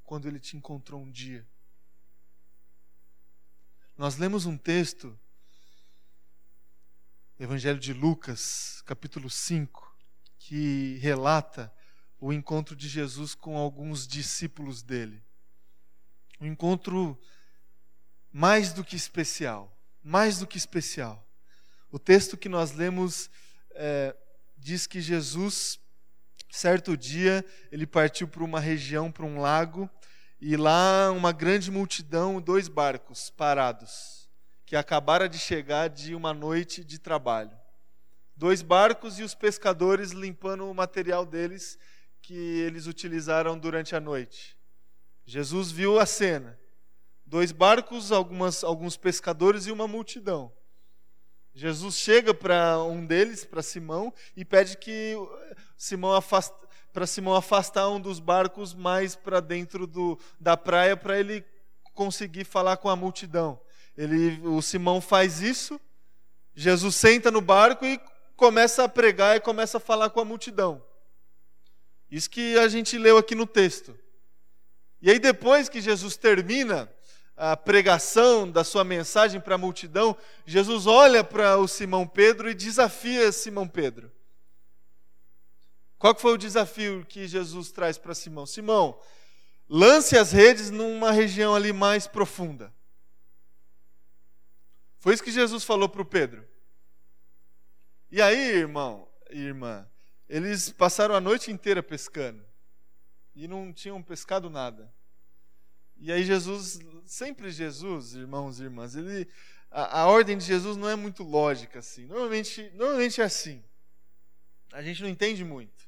Quando 0.04 0.26
ele 0.26 0.40
te 0.40 0.56
encontrou 0.56 1.00
um 1.00 1.10
dia. 1.10 1.46
Nós 3.96 4.16
lemos 4.16 4.46
um 4.46 4.56
texto, 4.56 5.18
Evangelho 7.38 7.78
de 7.78 7.92
Lucas, 7.92 8.82
capítulo 8.86 9.30
5, 9.30 9.96
que 10.38 10.96
relata 10.98 11.72
o 12.18 12.32
encontro 12.32 12.74
de 12.74 12.88
Jesus 12.88 13.34
com 13.34 13.56
alguns 13.56 14.06
discípulos 14.06 14.82
dele. 14.82 15.22
Um 16.40 16.46
encontro 16.46 17.18
mais 18.32 18.72
do 18.72 18.84
que 18.84 18.96
especial, 18.96 19.76
mais 20.02 20.38
do 20.38 20.46
que 20.46 20.58
especial. 20.58 21.29
O 21.90 21.98
texto 21.98 22.36
que 22.36 22.48
nós 22.48 22.72
lemos 22.72 23.28
é, 23.72 24.14
diz 24.56 24.86
que 24.86 25.00
Jesus, 25.00 25.80
certo 26.48 26.96
dia, 26.96 27.44
ele 27.72 27.86
partiu 27.86 28.28
para 28.28 28.44
uma 28.44 28.60
região, 28.60 29.10
para 29.10 29.26
um 29.26 29.40
lago, 29.40 29.90
e 30.40 30.56
lá 30.56 31.10
uma 31.10 31.32
grande 31.32 31.70
multidão, 31.70 32.40
dois 32.40 32.68
barcos 32.68 33.28
parados, 33.30 34.28
que 34.64 34.76
acabaram 34.76 35.28
de 35.28 35.38
chegar 35.38 35.88
de 35.88 36.14
uma 36.14 36.32
noite 36.32 36.84
de 36.84 36.98
trabalho. 36.98 37.58
Dois 38.36 38.62
barcos 38.62 39.18
e 39.18 39.22
os 39.22 39.34
pescadores 39.34 40.12
limpando 40.12 40.70
o 40.70 40.74
material 40.74 41.26
deles 41.26 41.78
que 42.22 42.34
eles 42.34 42.86
utilizaram 42.86 43.58
durante 43.58 43.96
a 43.96 44.00
noite. 44.00 44.56
Jesus 45.26 45.70
viu 45.70 45.98
a 45.98 46.06
cena. 46.06 46.58
Dois 47.26 47.52
barcos, 47.52 48.10
algumas, 48.12 48.64
alguns 48.64 48.96
pescadores 48.96 49.66
e 49.66 49.72
uma 49.72 49.86
multidão. 49.86 50.52
Jesus 51.54 51.96
chega 51.96 52.32
para 52.32 52.82
um 52.82 53.04
deles, 53.04 53.44
para 53.44 53.62
Simão, 53.62 54.12
e 54.36 54.44
pede 54.44 54.76
que 54.76 55.14
Simão 55.76 56.12
para 56.92 57.06
Simão 57.06 57.34
afastar 57.34 57.88
um 57.88 58.00
dos 58.00 58.18
barcos 58.18 58.74
mais 58.74 59.14
para 59.14 59.40
dentro 59.40 59.86
do, 59.86 60.18
da 60.38 60.56
praia 60.56 60.96
para 60.96 61.18
ele 61.18 61.44
conseguir 61.94 62.44
falar 62.44 62.76
com 62.76 62.88
a 62.88 62.96
multidão. 62.96 63.60
Ele, 63.96 64.40
o 64.46 64.62
Simão 64.62 65.00
faz 65.00 65.40
isso, 65.40 65.80
Jesus 66.54 66.96
senta 66.96 67.30
no 67.30 67.40
barco 67.40 67.84
e 67.84 68.00
começa 68.36 68.84
a 68.84 68.88
pregar 68.88 69.36
e 69.36 69.40
começa 69.40 69.76
a 69.76 69.80
falar 69.80 70.10
com 70.10 70.20
a 70.20 70.24
multidão. 70.24 70.82
Isso 72.10 72.28
que 72.28 72.58
a 72.58 72.68
gente 72.68 72.98
leu 72.98 73.18
aqui 73.18 73.34
no 73.34 73.46
texto. 73.46 73.96
E 75.02 75.10
aí, 75.10 75.18
depois 75.18 75.68
que 75.68 75.80
Jesus 75.80 76.16
termina 76.16 76.92
a 77.42 77.56
pregação 77.56 78.50
da 78.50 78.62
sua 78.62 78.84
mensagem 78.84 79.40
para 79.40 79.54
a 79.54 79.58
multidão, 79.58 80.14
Jesus 80.44 80.86
olha 80.86 81.24
para 81.24 81.56
o 81.56 81.66
Simão 81.66 82.06
Pedro 82.06 82.50
e 82.50 82.54
desafia 82.54 83.32
Simão 83.32 83.66
Pedro. 83.66 84.12
Qual 85.98 86.14
foi 86.14 86.34
o 86.34 86.36
desafio 86.36 87.02
que 87.06 87.26
Jesus 87.26 87.72
traz 87.72 87.96
para 87.96 88.14
Simão? 88.14 88.44
Simão, 88.44 89.00
lance 89.66 90.18
as 90.18 90.32
redes 90.32 90.70
numa 90.70 91.12
região 91.12 91.54
ali 91.54 91.72
mais 91.72 92.06
profunda. 92.06 92.70
Foi 94.98 95.14
isso 95.14 95.24
que 95.24 95.32
Jesus 95.32 95.64
falou 95.64 95.88
para 95.88 96.02
o 96.02 96.06
Pedro. 96.06 96.46
E 98.10 98.20
aí, 98.20 98.50
irmão, 98.50 99.08
irmã, 99.30 99.88
eles 100.28 100.68
passaram 100.68 101.14
a 101.14 101.20
noite 101.22 101.50
inteira 101.50 101.82
pescando 101.82 102.44
e 103.34 103.48
não 103.48 103.72
tinham 103.72 104.02
pescado 104.02 104.50
nada. 104.50 104.92
E 106.00 106.10
aí 106.10 106.24
Jesus, 106.24 106.80
sempre 107.04 107.50
Jesus, 107.50 108.14
irmãos 108.14 108.58
e 108.58 108.64
irmãs, 108.64 108.96
ele, 108.96 109.28
a, 109.70 110.00
a, 110.00 110.06
ordem 110.06 110.38
de 110.38 110.44
Jesus 110.44 110.78
não 110.78 110.88
é 110.88 110.96
muito 110.96 111.22
lógica 111.22 111.78
assim. 111.80 112.06
Normalmente, 112.06 112.72
normalmente 112.74 113.20
é 113.20 113.24
assim. 113.24 113.62
A 114.72 114.82
gente 114.82 115.02
não 115.02 115.10
entende 115.10 115.44
muito. 115.44 115.86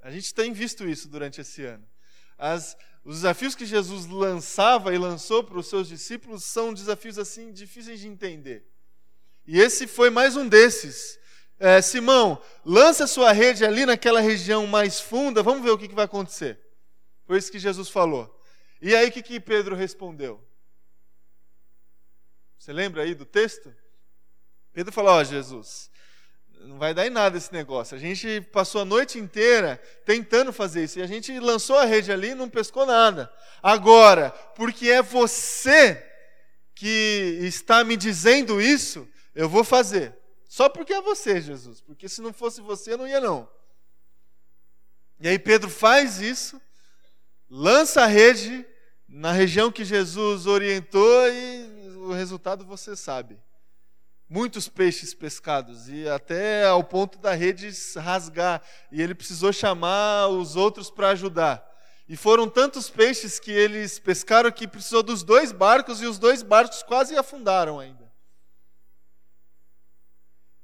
A 0.00 0.10
gente 0.10 0.32
tem 0.32 0.54
visto 0.54 0.88
isso 0.88 1.06
durante 1.06 1.38
esse 1.38 1.62
ano. 1.62 1.86
As, 2.38 2.74
os 3.04 3.16
desafios 3.16 3.54
que 3.54 3.66
Jesus 3.66 4.06
lançava 4.06 4.94
e 4.94 4.98
lançou 4.98 5.44
para 5.44 5.58
os 5.58 5.68
seus 5.68 5.86
discípulos 5.86 6.42
são 6.42 6.72
desafios 6.72 7.18
assim 7.18 7.52
difíceis 7.52 8.00
de 8.00 8.08
entender. 8.08 8.64
E 9.46 9.60
esse 9.60 9.86
foi 9.86 10.08
mais 10.08 10.34
um 10.34 10.48
desses. 10.48 11.18
É, 11.58 11.82
Simão, 11.82 12.40
lança 12.64 13.06
sua 13.06 13.32
rede 13.32 13.66
ali 13.66 13.84
naquela 13.84 14.22
região 14.22 14.66
mais 14.66 14.98
funda, 14.98 15.42
vamos 15.42 15.62
ver 15.62 15.70
o 15.70 15.76
que, 15.76 15.88
que 15.88 15.94
vai 15.94 16.06
acontecer. 16.06 16.58
Foi 17.26 17.36
isso 17.36 17.52
que 17.52 17.58
Jesus 17.58 17.90
falou. 17.90 18.39
E 18.80 18.94
aí 18.94 19.08
o 19.08 19.12
que, 19.12 19.22
que 19.22 19.38
Pedro 19.38 19.76
respondeu? 19.76 20.42
Você 22.58 22.72
lembra 22.72 23.02
aí 23.02 23.14
do 23.14 23.24
texto? 23.24 23.74
Pedro 24.72 24.92
falou: 24.92 25.12
Ó, 25.12 25.20
oh, 25.20 25.24
Jesus, 25.24 25.90
não 26.60 26.78
vai 26.78 26.92
dar 26.92 27.06
em 27.06 27.10
nada 27.10 27.36
esse 27.36 27.52
negócio. 27.52 27.96
A 27.96 28.00
gente 28.00 28.40
passou 28.52 28.82
a 28.82 28.84
noite 28.84 29.18
inteira 29.18 29.80
tentando 30.04 30.52
fazer 30.52 30.84
isso 30.84 30.98
e 30.98 31.02
a 31.02 31.06
gente 31.06 31.38
lançou 31.40 31.76
a 31.78 31.84
rede 31.84 32.12
ali 32.12 32.30
e 32.30 32.34
não 32.34 32.48
pescou 32.48 32.86
nada. 32.86 33.32
Agora, 33.62 34.30
porque 34.54 34.88
é 34.90 35.02
você 35.02 36.06
que 36.74 37.38
está 37.42 37.84
me 37.84 37.96
dizendo 37.96 38.60
isso, 38.60 39.08
eu 39.34 39.48
vou 39.48 39.64
fazer. 39.64 40.16
Só 40.48 40.68
porque 40.68 40.92
é 40.92 41.02
você, 41.02 41.40
Jesus. 41.40 41.80
Porque 41.80 42.08
se 42.08 42.20
não 42.20 42.32
fosse 42.32 42.60
você, 42.60 42.92
eu 42.92 42.98
não 42.98 43.08
ia, 43.08 43.20
não. 43.20 43.48
E 45.20 45.28
aí 45.28 45.38
Pedro 45.38 45.68
faz 45.68 46.20
isso, 46.20 46.60
lança 47.48 48.02
a 48.02 48.06
rede 48.06 48.66
na 49.10 49.32
região 49.32 49.72
que 49.72 49.84
Jesus 49.84 50.46
orientou 50.46 51.28
e 51.28 51.88
o 51.96 52.12
resultado 52.12 52.64
você 52.64 52.94
sabe. 52.94 53.36
Muitos 54.28 54.68
peixes 54.68 55.12
pescados 55.12 55.88
e 55.88 56.08
até 56.08 56.64
ao 56.64 56.84
ponto 56.84 57.18
da 57.18 57.34
rede 57.34 57.68
rasgar. 57.96 58.62
E 58.92 59.02
ele 59.02 59.12
precisou 59.12 59.52
chamar 59.52 60.28
os 60.28 60.54
outros 60.54 60.88
para 60.88 61.08
ajudar. 61.08 61.68
E 62.08 62.16
foram 62.16 62.48
tantos 62.48 62.88
peixes 62.88 63.40
que 63.40 63.50
eles 63.50 63.98
pescaram 63.98 64.52
que 64.52 64.68
precisou 64.68 65.02
dos 65.02 65.24
dois 65.24 65.50
barcos 65.50 66.00
e 66.00 66.06
os 66.06 66.16
dois 66.16 66.44
barcos 66.44 66.84
quase 66.84 67.16
afundaram 67.16 67.80
ainda. 67.80 68.08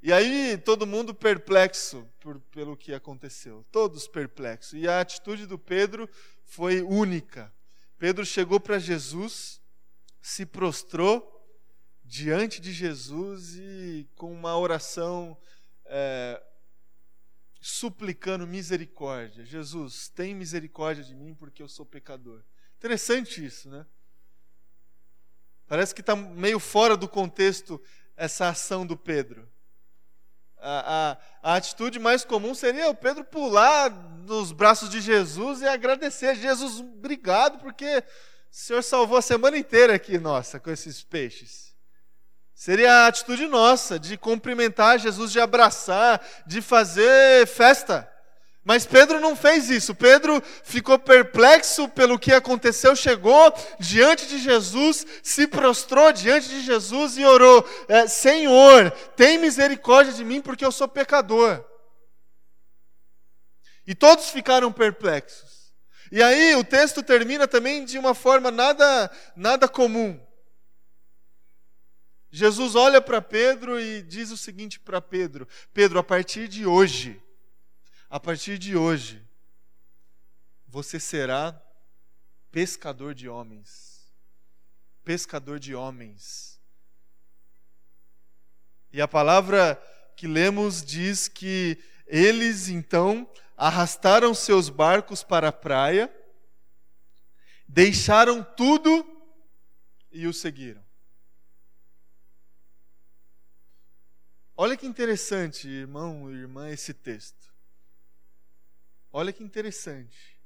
E 0.00 0.12
aí 0.12 0.56
todo 0.56 0.86
mundo 0.86 1.12
perplexo 1.12 2.08
por, 2.20 2.38
pelo 2.52 2.76
que 2.76 2.94
aconteceu, 2.94 3.64
todos 3.72 4.06
perplexos. 4.06 4.74
E 4.74 4.86
a 4.86 5.00
atitude 5.00 5.46
do 5.46 5.58
Pedro 5.58 6.08
foi 6.44 6.80
única. 6.82 7.52
Pedro 7.98 8.24
chegou 8.24 8.60
para 8.60 8.78
Jesus, 8.78 9.60
se 10.20 10.44
prostrou 10.44 11.32
diante 12.04 12.60
de 12.60 12.72
Jesus 12.72 13.56
e 13.56 14.08
com 14.14 14.32
uma 14.32 14.56
oração 14.56 15.36
é, 15.86 16.42
suplicando 17.60 18.46
misericórdia. 18.46 19.44
Jesus, 19.44 20.08
tem 20.08 20.34
misericórdia 20.34 21.02
de 21.02 21.14
mim 21.14 21.34
porque 21.34 21.62
eu 21.62 21.68
sou 21.68 21.84
pecador. 21.84 22.44
Interessante 22.76 23.44
isso, 23.44 23.68
né? 23.68 23.86
Parece 25.66 25.94
que 25.94 26.00
está 26.00 26.14
meio 26.14 26.60
fora 26.60 26.96
do 26.96 27.08
contexto 27.08 27.82
essa 28.16 28.48
ação 28.48 28.86
do 28.86 28.96
Pedro. 28.96 29.50
A, 30.68 31.16
a, 31.42 31.52
a, 31.52 31.54
atitude 31.54 32.00
mais 32.00 32.24
comum 32.24 32.52
seria 32.52 32.90
o 32.90 32.94
Pedro 32.94 33.22
pular 33.22 33.88
nos 34.26 34.50
braços 34.50 34.90
de 34.90 35.00
Jesus 35.00 35.62
e 35.62 35.68
agradecer. 35.68 36.34
Jesus, 36.34 36.80
obrigado, 36.80 37.60
porque 37.60 37.98
o 37.98 38.02
Senhor 38.50 38.82
salvou 38.82 39.16
a 39.16 39.22
semana 39.22 39.56
inteira 39.56 39.94
aqui, 39.94 40.18
nossa, 40.18 40.58
com 40.58 40.68
esses 40.68 41.04
peixes. 41.04 41.72
Seria 42.52 42.92
a 42.92 43.06
atitude 43.06 43.46
nossa 43.46 43.96
de 43.96 44.16
cumprimentar 44.16 44.98
Jesus, 44.98 45.30
de 45.30 45.38
abraçar, 45.38 46.20
de 46.44 46.60
fazer 46.60 47.46
festa. 47.46 48.12
Mas 48.66 48.84
Pedro 48.84 49.20
não 49.20 49.36
fez 49.36 49.70
isso. 49.70 49.94
Pedro 49.94 50.42
ficou 50.64 50.98
perplexo 50.98 51.88
pelo 51.88 52.18
que 52.18 52.32
aconteceu, 52.32 52.96
chegou 52.96 53.54
diante 53.78 54.26
de 54.26 54.38
Jesus, 54.38 55.06
se 55.22 55.46
prostrou 55.46 56.10
diante 56.10 56.48
de 56.48 56.62
Jesus 56.62 57.16
e 57.16 57.24
orou: 57.24 57.64
é, 57.86 58.08
Senhor, 58.08 58.90
tem 59.14 59.38
misericórdia 59.38 60.12
de 60.12 60.24
mim, 60.24 60.40
porque 60.40 60.64
eu 60.64 60.72
sou 60.72 60.88
pecador. 60.88 61.64
E 63.86 63.94
todos 63.94 64.30
ficaram 64.30 64.72
perplexos. 64.72 65.72
E 66.10 66.20
aí 66.20 66.56
o 66.56 66.64
texto 66.64 67.04
termina 67.04 67.46
também 67.46 67.84
de 67.84 67.96
uma 68.00 68.16
forma 68.16 68.50
nada, 68.50 69.08
nada 69.36 69.68
comum. 69.68 70.20
Jesus 72.32 72.74
olha 72.74 73.00
para 73.00 73.22
Pedro 73.22 73.78
e 73.78 74.02
diz 74.02 74.32
o 74.32 74.36
seguinte 74.36 74.80
para 74.80 75.00
Pedro: 75.00 75.46
Pedro, 75.72 76.00
a 76.00 76.02
partir 76.02 76.48
de 76.48 76.66
hoje, 76.66 77.22
a 78.08 78.20
partir 78.20 78.58
de 78.58 78.76
hoje, 78.76 79.22
você 80.66 81.00
será 81.00 81.60
pescador 82.50 83.14
de 83.14 83.28
homens. 83.28 84.12
Pescador 85.04 85.58
de 85.58 85.74
homens. 85.74 86.60
E 88.92 89.00
a 89.00 89.08
palavra 89.08 89.80
que 90.16 90.26
lemos 90.26 90.84
diz 90.84 91.28
que 91.28 91.78
eles 92.06 92.68
então 92.68 93.28
arrastaram 93.56 94.34
seus 94.34 94.68
barcos 94.68 95.22
para 95.22 95.48
a 95.48 95.52
praia, 95.52 96.14
deixaram 97.66 98.42
tudo 98.42 99.04
e 100.10 100.26
o 100.26 100.32
seguiram. 100.32 100.84
Olha 104.56 104.76
que 104.76 104.86
interessante, 104.86 105.68
irmão 105.68 106.30
e 106.30 106.34
irmã, 106.34 106.70
esse 106.70 106.94
texto. 106.94 107.55
Olha 109.12 109.32
que 109.32 109.42
interessante. 109.42 110.38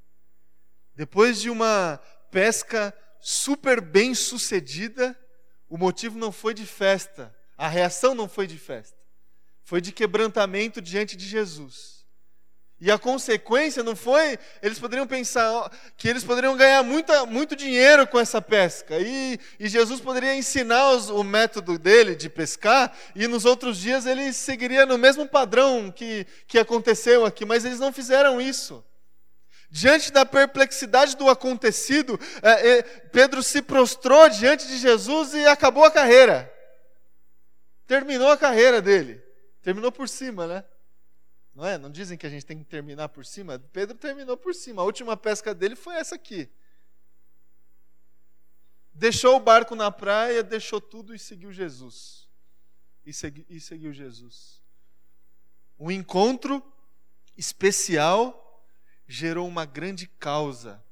Depois 0.95 1.41
de 1.41 1.51
uma 1.51 1.99
pesca 2.31 2.95
super 3.21 3.81
bem 3.81 4.15
sucedida, 4.15 5.19
o 5.69 5.77
motivo 5.77 6.19
não 6.19 6.33
foi 6.33 6.55
de 6.55 6.67
festa, 6.67 7.35
a 7.57 7.69
reação 7.69 8.15
não 8.15 8.29
foi 8.29 8.47
de 8.47 8.59
festa, 8.59 8.99
foi 9.63 9.81
de 9.81 9.93
quebrantamento 9.93 10.81
diante 10.81 11.17
de 11.17 11.27
Jesus. 11.27 12.00
E 12.81 12.91
a 12.91 12.99
consequência 12.99 13.83
não 13.83 13.95
foi, 13.95 14.39
eles 14.63 14.79
poderiam 14.79 15.07
pensar 15.07 15.71
que 15.99 16.09
eles 16.09 16.25
poderiam 16.25 16.57
ganhar 16.57 16.83
muita, 16.83 17.27
muito 17.27 17.55
dinheiro 17.55 18.07
com 18.07 18.19
essa 18.19 18.41
pesca. 18.41 18.99
E, 18.99 19.39
e 19.59 19.69
Jesus 19.69 20.01
poderia 20.01 20.35
ensinar 20.35 20.93
os, 20.93 21.11
o 21.11 21.23
método 21.23 21.79
dele 21.79 22.17
de 22.17 22.31
pescar, 22.31 22.97
e 23.15 23.27
nos 23.27 23.45
outros 23.45 23.77
dias 23.77 24.07
ele 24.07 24.33
seguiria 24.33 24.87
no 24.87 24.97
mesmo 24.97 25.29
padrão 25.29 25.93
que, 25.95 26.27
que 26.47 26.59
aconteceu 26.59 27.27
aqui, 27.27 27.45
mas 27.45 27.67
eles 27.67 27.79
não 27.79 27.93
fizeram 27.93 28.41
isso. 28.41 28.83
Diante 29.71 30.11
da 30.11 30.25
perplexidade 30.25 31.17
do 31.19 31.29
acontecido, 31.29 32.19
é, 32.43 32.79
é, 32.79 32.83
Pedro 32.83 33.43
se 33.43 33.61
prostrou 33.61 34.29
diante 34.31 34.67
de 34.67 34.79
Jesus 34.79 35.35
e 35.35 35.47
acabou 35.47 35.85
a 35.85 35.91
carreira. 35.91 36.51
Terminou 37.87 38.31
a 38.31 38.39
carreira 38.39 38.81
dele. 38.81 39.23
Terminou 39.63 39.93
por 39.93 40.09
cima, 40.09 40.47
né? 40.47 40.65
Não 41.61 41.67
é? 41.67 41.77
Não 41.77 41.91
dizem 41.91 42.17
que 42.17 42.27
a 42.27 42.31
gente 42.31 42.47
tem 42.47 42.57
que 42.57 42.65
terminar 42.65 43.11
por 43.11 43.23
cima? 43.23 43.59
Pedro 43.59 43.95
terminou 43.95 44.35
por 44.35 44.55
cima. 44.55 44.81
A 44.81 44.85
última 44.87 45.15
pesca 45.15 45.55
dele 45.55 45.77
foi 45.77 45.95
essa 45.97 46.15
aqui. 46.15 46.49
Deixou 48.95 49.37
o 49.37 49.41
barco 49.41 49.75
na 49.75 49.91
praia, 49.91 50.43
deixou 50.43 50.81
tudo 50.81 51.15
e 51.15 51.19
seguiu 51.19 51.53
Jesus. 51.53 52.27
E, 53.05 53.13
segui, 53.13 53.45
e 53.47 53.61
seguiu 53.61 53.93
Jesus. 53.93 54.63
Um 55.79 55.91
encontro 55.91 56.65
especial 57.37 58.65
gerou 59.07 59.47
uma 59.47 59.67
grande 59.67 60.07
causa 60.07 60.83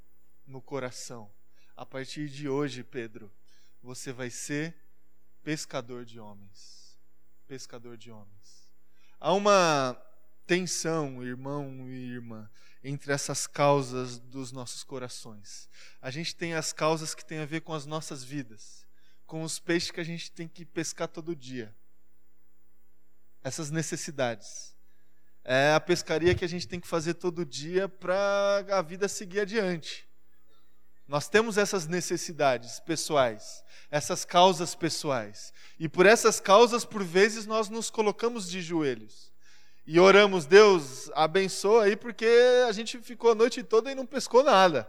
no 0.47 0.61
coração. 0.61 1.33
A 1.75 1.87
partir 1.87 2.29
de 2.29 2.47
hoje, 2.47 2.85
Pedro, 2.85 3.33
você 3.81 4.13
vai 4.13 4.29
ser 4.29 4.77
pescador 5.43 6.05
de 6.05 6.21
homens. 6.21 7.01
Pescador 7.47 7.97
de 7.97 8.11
homens. 8.11 8.69
Há 9.19 9.33
uma 9.33 10.08
tensão, 10.49 11.23
irmão 11.23 11.91
e 11.91 12.15
irmã, 12.15 12.51
entre 12.83 13.13
essas 13.13 13.47
causas 13.47 14.19
dos 14.19 14.51
nossos 14.51 14.83
corações. 14.83 15.69
A 16.01 16.11
gente 16.11 16.35
tem 16.35 16.55
as 16.55 16.73
causas 16.73 17.15
que 17.15 17.25
têm 17.25 17.41
a 17.41 17.45
ver 17.45 17.61
com 17.61 17.75
as 17.75 17.85
nossas 17.85 18.25
vidas, 18.25 18.87
com 19.27 19.43
os 19.43 19.59
peixes 19.59 19.91
que 19.91 20.01
a 20.01 20.05
gente 20.05 20.33
tem 20.33 20.49
que 20.49 20.65
pescar 20.65 21.07
todo 21.07 21.37
dia. 21.37 21.75
Essas 23.45 23.71
necessidades. 23.71 24.75
É 25.45 25.75
a 25.75 25.81
pescaria 25.81 26.35
que 26.35 26.47
a 26.47 26.49
gente 26.49 26.67
tem 26.67 26.81
que 26.81 26.89
fazer 26.89 27.15
todo 27.15 27.45
dia 27.45 27.87
para 27.87 28.65
a 28.71 28.81
vida 28.81 29.07
seguir 29.07 29.41
adiante. 29.41 30.09
Nós 31.07 31.29
temos 31.29 31.59
essas 31.59 31.87
necessidades 31.87 32.81
pessoais, 32.81 33.63
essas 33.91 34.25
causas 34.25 34.75
pessoais. 34.75 35.53
E 35.79 35.91
por 35.91 36.07
essas 36.07 36.41
causas, 36.41 36.87
por 36.87 37.05
vezes, 37.05 37.45
nós 37.45 37.69
nos 37.69 37.91
colocamos 37.91 38.49
de 38.49 38.63
joelhos 38.63 39.28
e 39.91 39.99
oramos, 39.99 40.45
Deus, 40.45 41.11
abençoa 41.15 41.85
aí, 41.85 41.97
porque 41.97 42.29
a 42.69 42.73
gente 42.73 43.01
ficou 43.01 43.31
a 43.31 43.35
noite 43.35 43.63
toda 43.63 43.91
e 43.91 43.95
não 43.95 44.05
pescou 44.05 44.45
nada. 44.45 44.87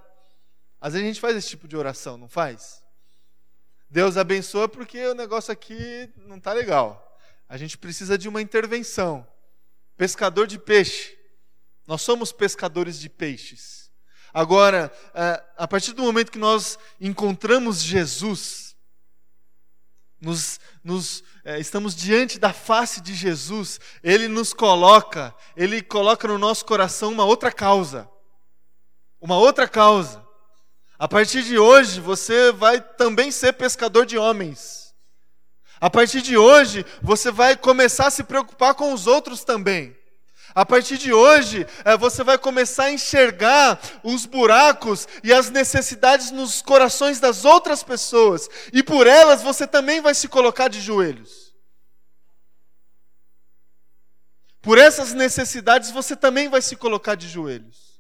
Às 0.82 0.92
vezes 0.92 1.06
a 1.06 1.08
gente 1.08 1.22
faz 1.22 1.38
esse 1.38 1.48
tipo 1.48 1.70
de 1.70 1.78
oração, 1.78 2.18
não 2.18 2.28
faz? 2.28 2.84
Deus 3.90 4.18
abençoa 4.18 4.68
porque 4.68 5.02
o 5.08 5.16
negócio 5.16 5.54
aqui 5.54 6.12
não 6.18 6.36
está 6.36 6.52
legal. 6.52 7.18
A 7.48 7.56
gente 7.56 7.78
precisa 7.78 8.18
de 8.18 8.28
uma 8.28 8.42
intervenção. 8.42 9.26
Pescador 9.96 10.46
de 10.46 10.60
peixe. 10.60 11.18
Nós 11.88 12.02
somos 12.02 12.34
pescadores 12.34 13.00
de 13.00 13.08
peixes. 13.08 13.90
Agora, 14.34 14.92
é, 15.14 15.42
a 15.56 15.66
partir 15.66 15.94
do 15.94 16.04
momento 16.04 16.30
que 16.30 16.38
nós 16.38 16.78
encontramos 17.00 17.82
Jesus, 17.82 18.69
nos, 20.22 20.60
nos 20.84 21.24
é, 21.46 21.60
estamos 21.60 21.96
diante 21.96 22.38
da 22.38 22.52
face 22.52 23.02
de 23.02 23.14
Jesus, 23.14 23.80
Ele 24.04 24.28
nos 24.28 24.54
coloca, 24.54 25.34
Ele 25.56 25.82
coloca 25.82 26.28
no 26.28 26.38
nosso 26.38 26.66
coração 26.66 27.12
uma 27.12 27.26
outra 27.26 27.52
causa. 27.52 28.10
Uma 29.22 29.38
outra 29.38 29.68
causa. 29.68 30.26
A 30.98 31.08
partir 31.08 31.44
de 31.44 31.58
hoje, 31.58 32.02
você 32.02 32.52
vai 32.52 32.82
também 32.82 33.32
ser 33.32 33.54
pescador 33.54 34.06
de 34.06 34.18
homens. 34.18 34.94
A 35.80 35.90
partir 35.90 36.22
de 36.22 36.38
hoje, 36.38 36.86
você 37.02 37.32
vai 37.32 37.56
começar 37.56 38.08
a 38.08 38.12
se 38.12 38.24
preocupar 38.24 38.76
com 38.76 38.94
os 38.94 39.08
outros 39.08 39.44
também. 39.46 39.98
A 40.56 40.66
partir 40.66 40.98
de 40.98 41.14
hoje, 41.14 41.66
eh, 41.86 41.98
você 41.98 42.24
vai 42.24 42.38
começar 42.38 42.86
a 42.86 42.92
enxergar 42.92 43.80
os 44.04 44.26
buracos 44.26 45.08
e 45.24 45.32
as 45.32 45.50
necessidades 45.50 46.32
nos 46.32 46.62
corações 46.62 47.20
das 47.20 47.46
outras 47.46 47.84
pessoas, 47.84 48.50
e 48.74 48.82
por 48.82 49.06
elas 49.06 49.42
você 49.42 49.68
também 49.68 50.02
vai 50.02 50.16
se 50.16 50.28
colocar 50.28 50.68
de 50.68 50.82
joelhos. 50.82 51.54
Por 54.62 54.78
essas 54.78 55.14
necessidades 55.14 55.92
você 55.92 56.16
também 56.16 56.50
vai 56.50 56.62
se 56.62 56.76
colocar 56.76 57.16
de 57.16 57.28
joelhos. 57.28 58.00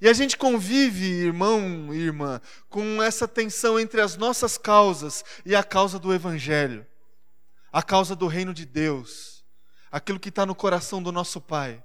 E 0.00 0.08
a 0.08 0.12
gente 0.12 0.36
convive, 0.36 1.04
irmão 1.04 1.92
e 1.92 1.98
irmã, 1.98 2.40
com 2.68 3.02
essa 3.02 3.26
tensão 3.26 3.80
entre 3.80 4.00
as 4.00 4.16
nossas 4.16 4.56
causas 4.56 5.24
e 5.44 5.56
a 5.56 5.64
causa 5.64 5.98
do 5.98 6.14
Evangelho, 6.14 6.86
a 7.72 7.82
causa 7.82 8.14
do 8.14 8.28
reino 8.28 8.54
de 8.54 8.64
Deus 8.64 9.37
aquilo 9.90 10.20
que 10.20 10.28
está 10.28 10.44
no 10.44 10.54
coração 10.54 11.02
do 11.02 11.12
nosso 11.12 11.40
Pai. 11.40 11.82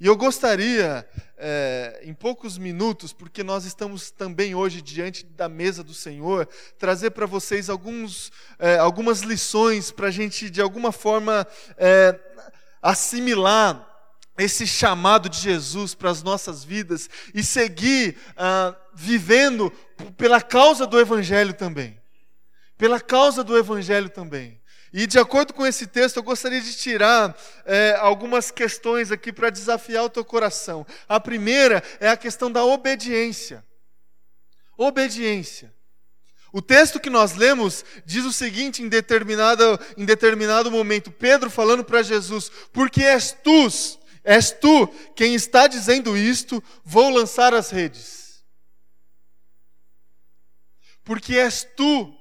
E 0.00 0.06
eu 0.06 0.16
gostaria, 0.16 1.08
é, 1.38 2.00
em 2.02 2.12
poucos 2.12 2.58
minutos, 2.58 3.12
porque 3.12 3.44
nós 3.44 3.64
estamos 3.64 4.10
também 4.10 4.54
hoje 4.54 4.82
diante 4.82 5.24
da 5.24 5.48
mesa 5.48 5.84
do 5.84 5.94
Senhor, 5.94 6.48
trazer 6.78 7.10
para 7.10 7.26
vocês 7.26 7.70
alguns, 7.70 8.32
é, 8.58 8.76
algumas 8.76 9.20
lições 9.20 9.92
para 9.92 10.08
a 10.08 10.10
gente, 10.10 10.50
de 10.50 10.60
alguma 10.60 10.90
forma, 10.90 11.46
é, 11.76 12.18
assimilar 12.82 13.94
esse 14.36 14.66
chamado 14.66 15.28
de 15.28 15.38
Jesus 15.38 15.94
para 15.94 16.10
as 16.10 16.22
nossas 16.22 16.64
vidas 16.64 17.08
e 17.32 17.42
seguir 17.42 18.18
ah, 18.36 18.74
vivendo 18.92 19.70
pela 20.16 20.40
causa 20.40 20.86
do 20.86 20.98
Evangelho 20.98 21.54
também. 21.54 22.00
Pela 22.76 23.00
causa 23.00 23.44
do 23.44 23.56
Evangelho 23.56 24.08
também. 24.08 24.60
E 24.96 25.08
de 25.08 25.18
acordo 25.18 25.52
com 25.52 25.66
esse 25.66 25.88
texto, 25.88 26.18
eu 26.18 26.22
gostaria 26.22 26.60
de 26.60 26.72
tirar 26.72 27.36
é, 27.66 27.96
algumas 27.98 28.52
questões 28.52 29.10
aqui 29.10 29.32
para 29.32 29.50
desafiar 29.50 30.04
o 30.04 30.08
teu 30.08 30.24
coração. 30.24 30.86
A 31.08 31.18
primeira 31.18 31.82
é 31.98 32.08
a 32.08 32.16
questão 32.16 32.48
da 32.48 32.64
obediência. 32.64 33.64
Obediência. 34.78 35.74
O 36.52 36.62
texto 36.62 37.00
que 37.00 37.10
nós 37.10 37.34
lemos 37.34 37.84
diz 38.06 38.24
o 38.24 38.32
seguinte 38.32 38.84
em 38.84 38.88
determinado, 38.88 39.80
em 39.96 40.04
determinado 40.04 40.70
momento: 40.70 41.10
Pedro 41.10 41.50
falando 41.50 41.82
para 41.82 42.00
Jesus, 42.00 42.48
porque 42.72 43.02
és 43.02 43.32
tu, 43.32 43.66
és 44.22 44.52
tu 44.52 44.86
quem 45.16 45.34
está 45.34 45.66
dizendo 45.66 46.16
isto, 46.16 46.62
vou 46.84 47.10
lançar 47.10 47.52
as 47.52 47.70
redes. 47.70 48.44
Porque 51.02 51.36
és 51.36 51.66
tu 51.76 52.14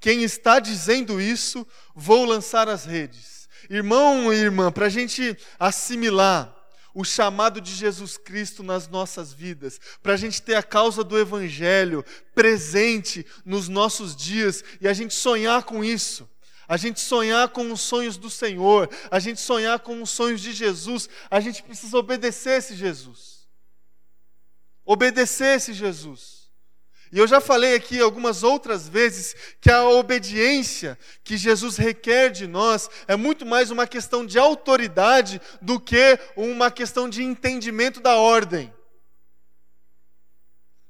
quem 0.00 0.22
está 0.22 0.58
dizendo 0.58 1.20
isso, 1.20 1.66
vou 1.94 2.24
lançar 2.24 2.68
as 2.68 2.84
redes. 2.84 3.48
Irmão 3.68 4.32
e 4.32 4.36
irmã, 4.36 4.72
para 4.72 4.86
a 4.86 4.88
gente 4.88 5.36
assimilar 5.58 6.56
o 6.94 7.04
chamado 7.04 7.60
de 7.60 7.72
Jesus 7.72 8.16
Cristo 8.16 8.62
nas 8.62 8.88
nossas 8.88 9.32
vidas, 9.32 9.78
para 10.02 10.14
a 10.14 10.16
gente 10.16 10.42
ter 10.42 10.54
a 10.54 10.62
causa 10.62 11.04
do 11.04 11.18
Evangelho 11.18 12.04
presente 12.34 13.24
nos 13.44 13.68
nossos 13.68 14.16
dias 14.16 14.64
e 14.80 14.88
a 14.88 14.92
gente 14.92 15.14
sonhar 15.14 15.62
com 15.64 15.84
isso, 15.84 16.28
a 16.66 16.76
gente 16.76 16.98
sonhar 16.98 17.50
com 17.50 17.70
os 17.70 17.80
sonhos 17.80 18.16
do 18.16 18.30
Senhor, 18.30 18.88
a 19.10 19.18
gente 19.20 19.40
sonhar 19.40 19.80
com 19.80 20.02
os 20.02 20.10
sonhos 20.10 20.40
de 20.40 20.52
Jesus, 20.52 21.08
a 21.30 21.38
gente 21.40 21.62
precisa 21.62 21.96
obedecer 21.98 22.58
esse 22.58 22.74
Jesus. 22.74 23.46
Obedecer 24.84 25.56
esse 25.56 25.72
Jesus. 25.72 26.39
E 27.12 27.18
eu 27.18 27.26
já 27.26 27.40
falei 27.40 27.74
aqui 27.74 28.00
algumas 28.00 28.44
outras 28.44 28.88
vezes 28.88 29.34
que 29.60 29.68
a 29.68 29.84
obediência 29.84 30.96
que 31.24 31.36
Jesus 31.36 31.76
requer 31.76 32.30
de 32.30 32.46
nós 32.46 32.88
é 33.08 33.16
muito 33.16 33.44
mais 33.44 33.70
uma 33.72 33.84
questão 33.84 34.24
de 34.24 34.38
autoridade 34.38 35.40
do 35.60 35.80
que 35.80 36.18
uma 36.36 36.70
questão 36.70 37.08
de 37.08 37.24
entendimento 37.24 38.00
da 38.00 38.14
ordem. 38.14 38.72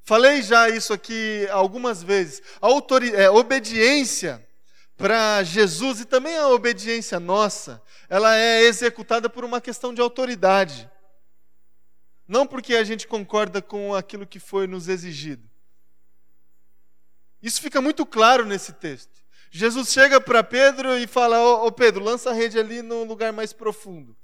Falei 0.04 0.42
já 0.42 0.68
isso 0.68 0.92
aqui 0.92 1.48
algumas 1.50 2.02
vezes. 2.02 2.42
A 2.60 2.68
é, 3.14 3.30
obediência 3.30 4.46
para 4.98 5.42
Jesus 5.42 6.00
e 6.00 6.04
também 6.04 6.36
a 6.36 6.48
obediência 6.48 7.18
nossa, 7.18 7.82
ela 8.10 8.36
é 8.36 8.64
executada 8.64 9.30
por 9.30 9.42
uma 9.42 9.60
questão 9.60 9.94
de 9.94 10.02
autoridade. 10.02 10.90
Não 12.28 12.46
porque 12.46 12.74
a 12.74 12.84
gente 12.84 13.08
concorda 13.08 13.62
com 13.62 13.94
aquilo 13.94 14.26
que 14.26 14.38
foi 14.38 14.66
nos 14.66 14.86
exigido 14.86 15.49
isso 17.42 17.60
fica 17.60 17.80
muito 17.80 18.04
claro 18.04 18.44
nesse 18.44 18.72
texto. 18.72 19.20
Jesus 19.50 19.92
chega 19.92 20.20
para 20.20 20.44
Pedro 20.44 20.96
e 20.96 21.06
fala: 21.06 21.40
Ô 21.40 21.66
oh, 21.66 21.72
Pedro, 21.72 22.04
lança 22.04 22.30
a 22.30 22.32
rede 22.32 22.58
ali 22.58 22.82
no 22.82 23.04
lugar 23.04 23.32
mais 23.32 23.52
profundo. 23.52 24.16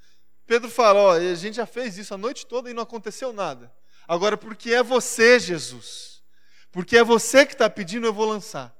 Pedro 0.46 0.70
fala: 0.70 1.00
Ó, 1.00 1.09
oh, 1.09 1.12
a 1.12 1.35
gente 1.35 1.57
já 1.57 1.66
fez 1.66 1.98
isso 1.98 2.14
a 2.14 2.18
noite 2.18 2.46
toda 2.46 2.70
e 2.70 2.74
não 2.74 2.83
aconteceu 2.83 3.33
nada. 3.33 3.72
Agora, 4.07 4.37
porque 4.37 4.72
é 4.72 4.83
você, 4.83 5.40
Jesus, 5.40 6.22
porque 6.70 6.96
é 6.96 7.02
você 7.02 7.44
que 7.44 7.55
está 7.55 7.68
pedindo, 7.68 8.07
eu 8.07 8.12
vou 8.12 8.29
lançar. 8.29 8.74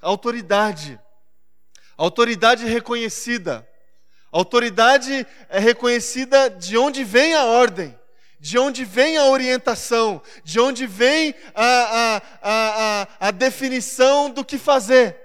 Autoridade. 0.00 1.00
Autoridade 1.96 2.64
reconhecida. 2.64 3.68
Autoridade 4.30 5.26
é 5.48 5.58
reconhecida 5.58 6.50
de 6.50 6.76
onde 6.76 7.04
vem 7.04 7.34
a 7.34 7.44
ordem, 7.44 7.96
de 8.44 8.58
onde 8.58 8.84
vem 8.84 9.16
a 9.16 9.24
orientação, 9.24 10.20
de 10.44 10.60
onde 10.60 10.86
vem 10.86 11.34
a, 11.54 11.64
a, 11.64 12.22
a, 12.42 13.28
a, 13.28 13.30
definição 13.30 14.28
do 14.28 14.44
que 14.44 14.58
fazer. 14.58 15.18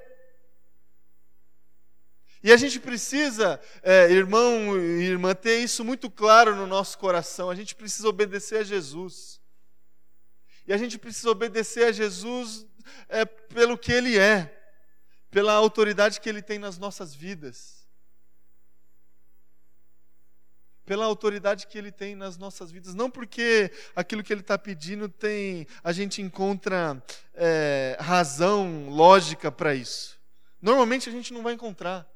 E 2.42 2.50
a 2.50 2.56
gente 2.56 2.80
precisa, 2.80 3.60
é, 3.84 4.10
irmão 4.10 4.80
e 4.80 5.04
irmã, 5.04 5.36
ter 5.36 5.60
isso 5.60 5.84
muito 5.84 6.10
claro 6.10 6.56
no 6.56 6.66
nosso 6.66 6.98
coração. 6.98 7.50
A 7.50 7.56
gente 7.56 7.76
precisa 7.76 8.08
obedecer 8.08 8.60
a 8.60 8.64
Jesus. 8.64 9.42
E 10.66 10.72
a 10.72 10.78
gente 10.78 10.98
precisa 10.98 11.30
obedecer 11.30 11.88
a 11.88 11.92
Jesus 11.92 12.66
é, 13.10 13.26
pelo 13.26 13.78
que 13.78 13.92
Ele 13.92 14.18
é, 14.18 14.50
pela 15.30 15.52
autoridade 15.52 16.22
que 16.22 16.30
Ele 16.30 16.42
tem 16.42 16.58
nas 16.58 16.78
nossas 16.78 17.14
vidas. 17.14 17.79
Pela 20.90 21.06
autoridade 21.06 21.68
que 21.68 21.78
Ele 21.78 21.92
tem 21.92 22.16
nas 22.16 22.36
nossas 22.36 22.72
vidas. 22.72 22.96
Não 22.96 23.12
porque 23.12 23.72
aquilo 23.96 24.24
que 24.24 24.34
Ele 24.34 24.42
está 24.42 24.58
pedindo 24.58 25.08
tem. 25.08 25.68
A 25.84 25.92
gente 25.92 26.20
encontra 26.20 27.00
é, 27.36 27.96
razão, 28.00 28.90
lógica 28.90 29.52
para 29.52 29.76
isso. 29.76 30.20
Normalmente 30.60 31.08
a 31.08 31.12
gente 31.12 31.32
não 31.32 31.44
vai 31.44 31.54
encontrar. 31.54 32.12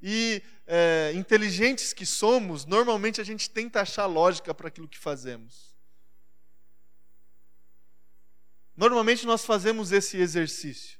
E 0.00 0.42
é, 0.66 1.12
inteligentes 1.14 1.92
que 1.92 2.06
somos, 2.06 2.64
normalmente 2.64 3.20
a 3.20 3.24
gente 3.24 3.50
tenta 3.50 3.82
achar 3.82 4.06
lógica 4.06 4.54
para 4.54 4.68
aquilo 4.68 4.88
que 4.88 4.98
fazemos. 4.98 5.76
Normalmente 8.74 9.26
nós 9.26 9.44
fazemos 9.44 9.92
esse 9.92 10.16
exercício. 10.16 10.98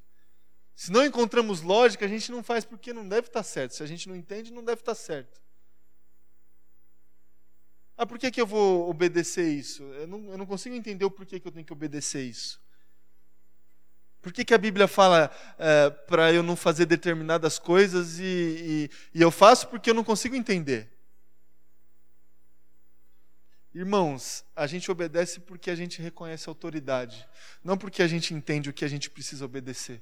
Se 0.76 0.92
não 0.92 1.02
encontramos 1.02 1.62
lógica, 1.62 2.04
a 2.04 2.08
gente 2.08 2.30
não 2.30 2.42
faz 2.42 2.66
porque 2.66 2.92
não 2.92 3.08
deve 3.08 3.28
estar 3.28 3.42
certo. 3.42 3.74
Se 3.74 3.82
a 3.82 3.86
gente 3.86 4.06
não 4.06 4.14
entende, 4.14 4.52
não 4.52 4.62
deve 4.62 4.82
estar 4.82 4.94
certo. 4.94 5.47
Ah, 8.00 8.06
por 8.06 8.16
que, 8.16 8.30
que 8.30 8.40
eu 8.40 8.46
vou 8.46 8.88
obedecer 8.88 9.48
isso? 9.48 9.82
Eu 9.82 10.06
não, 10.06 10.30
eu 10.30 10.38
não 10.38 10.46
consigo 10.46 10.76
entender 10.76 11.04
o 11.04 11.10
porquê 11.10 11.40
que 11.40 11.48
eu 11.48 11.50
tenho 11.50 11.66
que 11.66 11.72
obedecer 11.72 12.22
isso. 12.22 12.60
Por 14.22 14.32
que, 14.32 14.44
que 14.44 14.54
a 14.54 14.58
Bíblia 14.58 14.86
fala 14.86 15.28
é, 15.58 15.90
para 15.90 16.32
eu 16.32 16.44
não 16.44 16.54
fazer 16.54 16.86
determinadas 16.86 17.58
coisas 17.58 18.20
e, 18.20 18.22
e, 18.24 18.90
e 19.14 19.20
eu 19.20 19.32
faço 19.32 19.66
porque 19.66 19.90
eu 19.90 19.94
não 19.94 20.04
consigo 20.04 20.36
entender? 20.36 20.88
Irmãos, 23.74 24.44
a 24.54 24.66
gente 24.68 24.88
obedece 24.92 25.40
porque 25.40 25.68
a 25.68 25.74
gente 25.74 26.00
reconhece 26.00 26.48
a 26.48 26.52
autoridade, 26.52 27.28
não 27.64 27.76
porque 27.76 28.00
a 28.00 28.06
gente 28.06 28.32
entende 28.32 28.70
o 28.70 28.72
que 28.72 28.84
a 28.84 28.88
gente 28.88 29.10
precisa 29.10 29.44
obedecer. 29.44 30.00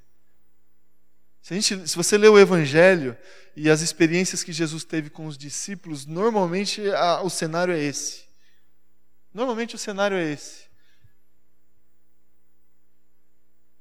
Se, 1.41 1.59
gente, 1.59 1.87
se, 1.87 1.95
você 1.95 2.17
lê 2.17 2.27
o 2.27 2.37
Evangelho 2.37 3.17
e 3.55 3.69
as 3.69 3.81
experiências 3.81 4.43
que 4.43 4.51
Jesus 4.51 4.83
teve 4.83 5.09
com 5.09 5.25
os 5.25 5.37
discípulos, 5.37 6.05
normalmente 6.05 6.87
a, 6.91 7.21
o 7.21 7.29
cenário 7.29 7.73
é 7.73 7.79
esse. 7.79 8.25
Normalmente 9.33 9.75
o 9.75 9.77
cenário 9.77 10.17
é 10.17 10.31
esse. 10.31 10.67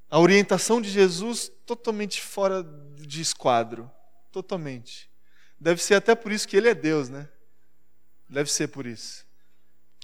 A 0.08 0.18
orientação 0.18 0.80
de 0.80 0.88
Jesus 0.88 1.50
totalmente 1.66 2.20
fora 2.20 2.62
de 2.94 3.20
esquadro. 3.20 3.90
Totalmente. 4.30 5.10
Deve 5.58 5.82
ser 5.82 5.94
até 5.94 6.14
por 6.14 6.30
isso 6.30 6.46
que 6.46 6.56
ele 6.56 6.68
é 6.68 6.74
Deus, 6.74 7.08
né? 7.08 7.28
Deve 8.28 8.50
ser 8.50 8.68
por 8.68 8.86
isso 8.86 9.26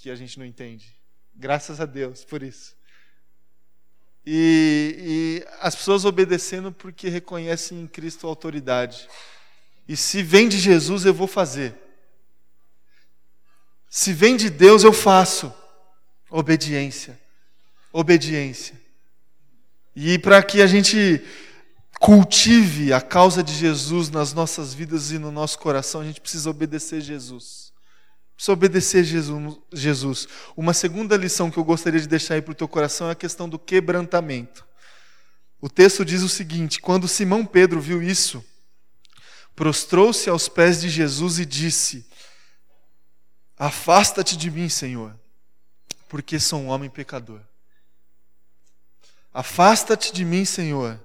que 0.03 0.11
a 0.11 0.17
gente 0.17 0.37
não 0.37 0.45
entende. 0.45 0.99
Graças 1.33 1.81
a 1.81 1.87
Deus 1.87 2.25
por 2.25 2.43
isso. 2.43 2.77
E, 4.25 5.43
e 5.45 5.49
as 5.61 5.75
pessoas 5.75 6.05
obedecendo 6.05 6.71
porque 6.73 7.09
reconhecem 7.09 7.81
em 7.81 7.87
Cristo 7.87 8.27
a 8.27 8.31
autoridade. 8.31 9.09
E 9.89 9.97
se 9.97 10.23
vem 10.23 10.49
de 10.49 10.59
Jesus, 10.59 11.05
eu 11.05 11.13
vou 11.13 11.27
fazer. 11.27 11.75
Se 13.91 14.13
vem 14.13 14.37
de 14.37 14.49
Deus, 14.49 14.85
eu 14.85 14.93
faço. 14.93 15.53
Obediência. 16.31 17.21
Obediência. 17.93 18.81
E 19.95 20.19
para 20.19 20.43
que 20.43 20.63
a 20.63 20.67
gente 20.67 21.23
cultive 22.01 22.93
a 22.93 23.01
causa 23.01 23.43
de 23.43 23.53
Jesus 23.53 24.09
nas 24.09 24.33
nossas 24.33 24.73
vidas 24.73 25.13
e 25.13 25.19
no 25.19 25.31
nosso 25.31 25.59
coração, 25.59 26.01
a 26.01 26.05
gente 26.05 26.21
precisa 26.21 26.49
obedecer 26.49 27.01
Jesus. 27.01 27.62
Precisa 28.43 28.55
obedecer 28.55 29.05
Jesus. 29.73 30.27
Uma 30.57 30.75
segunda 30.75 31.17
lição 31.17 31.49
que 31.49 31.59
eu 31.59 31.65
gostaria 31.65 32.01
de 32.01 32.09
deixar 32.09 32.35
aí 32.35 32.43
para 32.43 32.51
o 32.51 32.57
teu 32.57 32.67
coração 32.67 33.07
é 33.09 33.13
a 33.13 33.15
questão 33.15 33.49
do 33.49 33.57
quebrantamento. 33.57 34.67
O 35.61 35.71
texto 35.71 36.05
diz 36.05 36.23
o 36.23 36.29
seguinte: 36.29 36.81
quando 36.81 37.07
Simão 37.07 37.47
Pedro 37.47 37.81
viu 37.81 38.03
isso, 38.03 38.45
prostrou-se 39.55 40.29
aos 40.29 40.49
pés 40.49 40.81
de 40.81 40.89
Jesus 40.89 41.39
e 41.39 41.47
disse: 41.47 42.05
Afasta-te 43.57 44.37
de 44.37 44.51
mim, 44.51 44.69
Senhor, 44.69 45.17
porque 46.09 46.41
sou 46.41 46.63
um 46.63 46.67
homem 46.67 46.91
pecador. 46.91 47.41
Afasta-te 49.33 50.13
de 50.13 50.25
mim, 50.25 50.45
Senhor, 50.45 51.01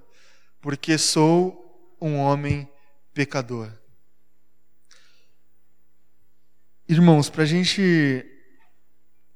porque 0.60 0.98
sou 0.98 1.96
um 2.00 2.16
homem 2.16 2.68
pecador. 3.14 3.70
Irmãos, 6.90 7.28
para 7.28 7.42
a 7.42 7.46
gente 7.46 8.24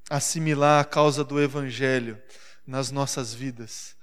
assimilar 0.09 0.81
a 0.81 0.87
causa 0.87 1.23
do 1.23 1.39
Evangelho 1.39 2.19
nas 2.67 2.91
nossas 2.91 3.35
vidas, 3.35 3.95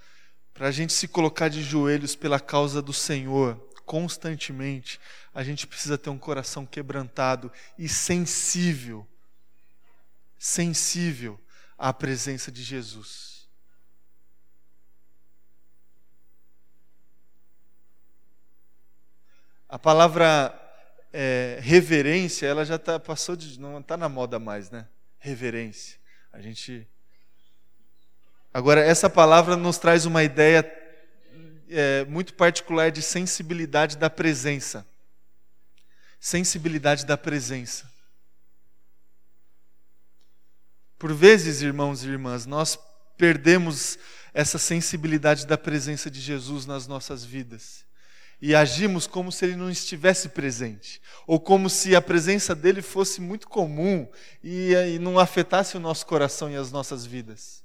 para 0.53 0.67
a 0.67 0.71
gente 0.71 0.93
se 0.93 1.07
colocar 1.07 1.49
de 1.49 1.63
joelhos 1.63 2.15
pela 2.15 2.39
causa 2.39 2.79
do 2.79 2.93
Senhor 2.93 3.55
constantemente, 3.87 4.99
a 5.33 5.43
gente 5.43 5.65
precisa 5.65 5.97
ter 5.97 6.11
um 6.11 6.17
coração 6.19 6.63
quebrantado 6.63 7.51
e 7.75 7.89
sensível, 7.89 9.07
sensível 10.37 11.41
à 11.75 11.91
presença 11.91 12.51
de 12.51 12.61
Jesus. 12.61 13.49
A 19.67 19.79
palavra 19.79 20.68
é, 21.11 21.59
reverência, 21.61 22.45
ela 22.47 22.63
já 22.63 22.77
tá, 22.77 22.99
passou 22.99 23.35
de. 23.35 23.59
não 23.59 23.79
está 23.79 23.97
na 23.97 24.07
moda 24.07 24.39
mais, 24.39 24.69
né? 24.69 24.87
Reverência. 25.17 25.99
A 26.31 26.41
gente. 26.41 26.87
Agora, 28.53 28.81
essa 28.81 29.09
palavra 29.09 29.55
nos 29.55 29.77
traz 29.77 30.05
uma 30.05 30.23
ideia 30.23 30.63
é, 31.69 32.05
muito 32.05 32.33
particular 32.33 32.91
de 32.91 33.01
sensibilidade 33.01 33.97
da 33.97 34.09
presença. 34.09 34.85
Sensibilidade 36.19 37.05
da 37.05 37.17
presença. 37.17 37.89
Por 40.97 41.13
vezes, 41.13 41.61
irmãos 41.61 42.03
e 42.03 42.09
irmãs, 42.09 42.45
nós 42.45 42.77
perdemos 43.17 43.97
essa 44.33 44.57
sensibilidade 44.57 45.47
da 45.47 45.57
presença 45.57 46.09
de 46.11 46.19
Jesus 46.19 46.65
nas 46.65 46.87
nossas 46.87 47.23
vidas 47.23 47.88
e 48.41 48.55
agimos 48.55 49.05
como 49.05 49.31
se 49.31 49.45
ele 49.45 49.55
não 49.55 49.69
estivesse 49.69 50.29
presente, 50.29 51.01
ou 51.27 51.39
como 51.39 51.69
se 51.69 51.95
a 51.95 52.01
presença 52.01 52.55
dele 52.55 52.81
fosse 52.81 53.19
muito 53.19 53.47
comum 53.49 54.09
e, 54.43 54.73
e 54.73 54.99
não 54.99 55.19
afetasse 55.19 55.75
o 55.75 55.79
nosso 55.79 56.05
coração 56.05 56.49
e 56.49 56.55
as 56.55 56.71
nossas 56.71 57.05
vidas. 57.05 57.63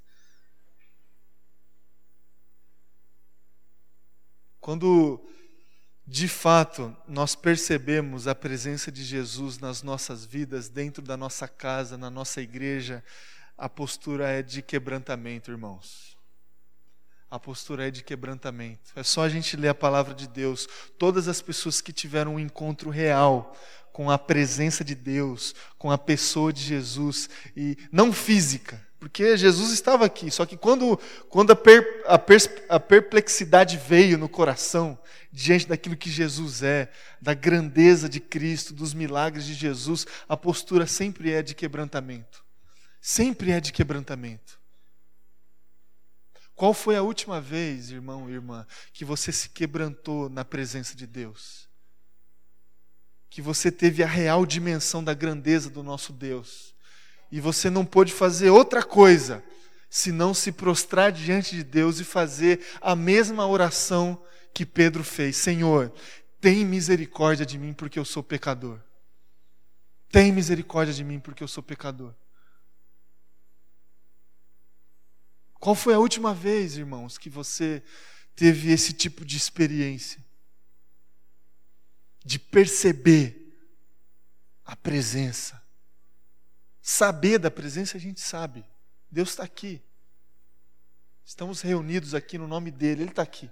Quando 4.61 5.21
de 6.07 6.27
fato 6.27 6.95
nós 7.07 7.35
percebemos 7.35 8.27
a 8.27 8.35
presença 8.35 8.91
de 8.91 9.05
Jesus 9.05 9.59
nas 9.59 9.83
nossas 9.83 10.25
vidas, 10.25 10.69
dentro 10.69 11.03
da 11.03 11.17
nossa 11.17 11.47
casa, 11.47 11.97
na 11.97 12.11
nossa 12.11 12.41
igreja, 12.41 13.03
a 13.57 13.69
postura 13.69 14.29
é 14.29 14.43
de 14.43 14.61
quebrantamento, 14.61 15.51
irmãos 15.51 16.13
a 17.35 17.38
postura 17.40 17.88
é 17.88 17.90
de 17.90 18.05
quebrantamento. 18.05 18.92
É 18.94 19.03
só 19.03 19.23
a 19.23 19.29
gente 19.29 19.57
ler 19.57 19.66
a 19.66 19.75
palavra 19.75 20.14
de 20.14 20.29
Deus. 20.29 20.68
Todas 20.97 21.27
as 21.27 21.42
pessoas 21.42 21.81
que 21.81 21.92
tiveram 21.92 22.37
um 22.37 22.38
encontro 22.38 22.90
real 22.90 23.57
com 23.92 24.09
a 24.09 24.16
presença 24.16 24.85
de 24.85 24.94
Deus, 24.94 25.53
com 25.77 25.90
a 25.90 25.99
pessoa 25.99 26.53
de 26.53 26.62
Jesus, 26.62 27.29
e 27.57 27.77
não 27.90 28.12
física, 28.12 28.81
porque 29.01 29.37
Jesus 29.37 29.73
estava 29.73 30.07
aqui, 30.07 30.31
só 30.31 30.47
que 30.47 30.57
quando, 30.57 30.97
quando 31.29 31.51
a, 31.51 31.57
per, 31.57 32.05
a, 32.07 32.18
pers, 32.18 32.49
a 32.68 32.79
perplexidade 32.79 33.79
veio 33.79 34.16
no 34.16 34.29
coração, 34.29 34.97
diante 35.33 35.66
daquilo 35.66 35.97
que 35.97 36.11
Jesus 36.11 36.62
é, 36.62 36.88
da 37.20 37.35
grandeza 37.35 38.09
de 38.09 38.20
Cristo, 38.20 38.73
dos 38.73 38.94
milagres 38.94 39.44
de 39.44 39.55
Jesus, 39.55 40.07
a 40.29 40.37
postura 40.37 40.87
sempre 40.87 41.33
é 41.33 41.42
de 41.42 41.55
quebrantamento. 41.55 42.44
Sempre 43.01 43.51
é 43.51 43.61
de 43.61 43.73
quebrantamento. 43.73 44.63
Qual 46.55 46.73
foi 46.73 46.97
a 46.97 47.03
última 47.03 47.40
vez, 47.40 47.90
irmão 47.90 48.31
e 48.31 48.33
irmã, 48.33 48.67
que 48.93 49.05
você 49.05 49.33
se 49.33 49.49
quebrantou 49.49 50.29
na 50.29 50.45
presença 50.45 50.95
de 50.95 51.07
Deus? 51.07 51.69
Que 53.29 53.43
você 53.43 53.73
teve 53.73 54.03
a 54.03 54.07
real 54.07 54.47
dimensão 54.47 55.03
da 55.03 55.12
grandeza 55.12 55.69
do 55.69 55.83
nosso 55.83 56.12
Deus. 56.12 56.75
E 57.33 57.40
você 57.40 57.69
não 57.69 57.85
pôde 57.85 58.12
fazer 58.12 58.51
outra 58.51 58.83
coisa 58.83 59.43
senão 59.90 60.35
se 60.35 60.53
prostrar 60.53 61.12
diante 61.12 61.57
de 61.57 61.64
Deus 61.64 61.99
e 62.01 62.05
fazer 62.05 62.64
a 62.81 62.97
mesma 62.97 63.47
oração 63.47 64.21
que 64.53 64.64
Pedro 64.64 65.03
fez: 65.03 65.37
Senhor, 65.37 65.93
tem 66.40 66.64
misericórdia 66.64 67.45
de 67.45 67.59
mim 67.59 67.73
porque 67.73 67.99
eu 67.99 68.05
sou 68.05 68.23
pecador. 68.23 68.79
Tem 70.11 70.31
misericórdia 70.31 70.95
de 70.95 71.03
mim 71.03 71.19
porque 71.19 71.43
eu 71.43 71.49
sou 71.49 71.62
pecador. 71.62 72.14
Qual 75.64 75.74
foi 75.74 75.94
a 75.94 75.98
última 75.98 76.35
vez, 76.35 76.77
irmãos, 76.77 77.16
que 77.16 77.31
você 77.31 77.83
teve 78.37 78.70
esse 78.70 78.92
tipo 78.92 79.24
de 79.24 79.38
experiência? 79.38 80.22
De 82.22 82.38
perceber 82.38 83.57
a 84.62 84.77
presença. 84.77 85.59
Saber 86.83 87.38
da 87.38 87.50
presença 87.50 87.96
a 87.96 88.00
gente 88.00 88.20
sabe. 88.20 88.62
Deus 89.11 89.31
está 89.31 89.42
aqui. 89.42 89.81
Estamos 91.24 91.62
reunidos 91.62 92.14
aqui 92.14 92.37
no 92.37 92.46
nome 92.46 92.70
dEle, 92.70 93.00
Ele 93.00 93.11
está 93.11 93.22
aqui. 93.22 93.50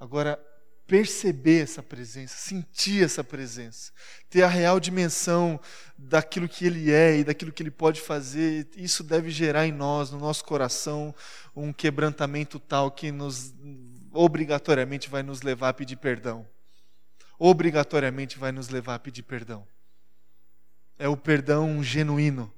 Agora, 0.00 0.36
perceber 0.86 1.62
essa 1.62 1.82
presença, 1.82 2.36
sentir 2.36 3.04
essa 3.04 3.24
presença, 3.24 3.92
ter 4.28 4.42
a 4.42 4.48
real 4.48 4.78
dimensão 4.78 5.58
daquilo 5.96 6.48
que 6.48 6.66
Ele 6.66 6.92
é 6.92 7.18
e 7.18 7.24
daquilo 7.24 7.52
que 7.52 7.62
Ele 7.62 7.70
pode 7.70 8.00
fazer, 8.00 8.68
isso 8.76 9.02
deve 9.02 9.30
gerar 9.30 9.66
em 9.66 9.72
nós, 9.72 10.10
no 10.10 10.18
nosso 10.18 10.44
coração, 10.44 11.14
um 11.56 11.72
quebrantamento 11.72 12.58
tal 12.58 12.90
que 12.90 13.10
nos 13.10 13.54
obrigatoriamente 14.12 15.08
vai 15.08 15.22
nos 15.22 15.42
levar 15.42 15.70
a 15.70 15.74
pedir 15.74 15.96
perdão. 15.96 16.46
Obrigatoriamente 17.38 18.38
vai 18.38 18.52
nos 18.52 18.68
levar 18.68 18.94
a 18.94 18.98
pedir 18.98 19.22
perdão. 19.22 19.66
É 20.98 21.08
o 21.08 21.16
perdão 21.16 21.82
genuíno 21.82 22.52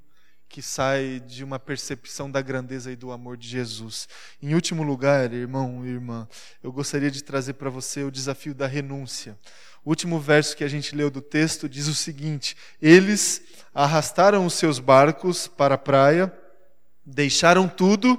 que 0.49 0.63
sai 0.63 1.21
de 1.27 1.45
uma 1.45 1.59
percepção 1.59 2.31
da 2.31 2.41
grandeza 2.41 2.91
e 2.91 2.97
do 2.97 3.11
amor 3.11 3.37
de 3.37 3.49
Jesus. 3.49 4.09
Em 4.43 4.55
último 4.55 4.83
lugar, 4.83 5.33
irmão 5.33 5.85
e 5.85 5.91
irmã, 5.91 6.29
eu 6.63 6.73
gostaria 6.73 7.11
de 7.11 7.23
trazer 7.23 7.55
para 7.55 7.71
você 7.71 8.03
o 8.03 8.11
desafio 8.11 8.55
da 8.55 8.67
renúncia. 8.67 9.39
O 9.85 9.91
último 9.91 10.19
verso 10.19 10.57
que 10.57 10.65
a 10.65 10.69
gente 10.69 10.95
leu 10.95 11.11
do 11.11 11.21
texto 11.21 11.69
diz 11.69 11.87
o 11.89 11.95
seguinte: 11.95 12.57
Eles 12.81 13.43
arrastaram 13.75 14.47
os 14.47 14.55
seus 14.55 14.79
barcos 14.79 15.47
para 15.47 15.75
a 15.75 15.79
praia, 15.79 16.33
deixaram 17.05 17.69
tudo 17.69 18.19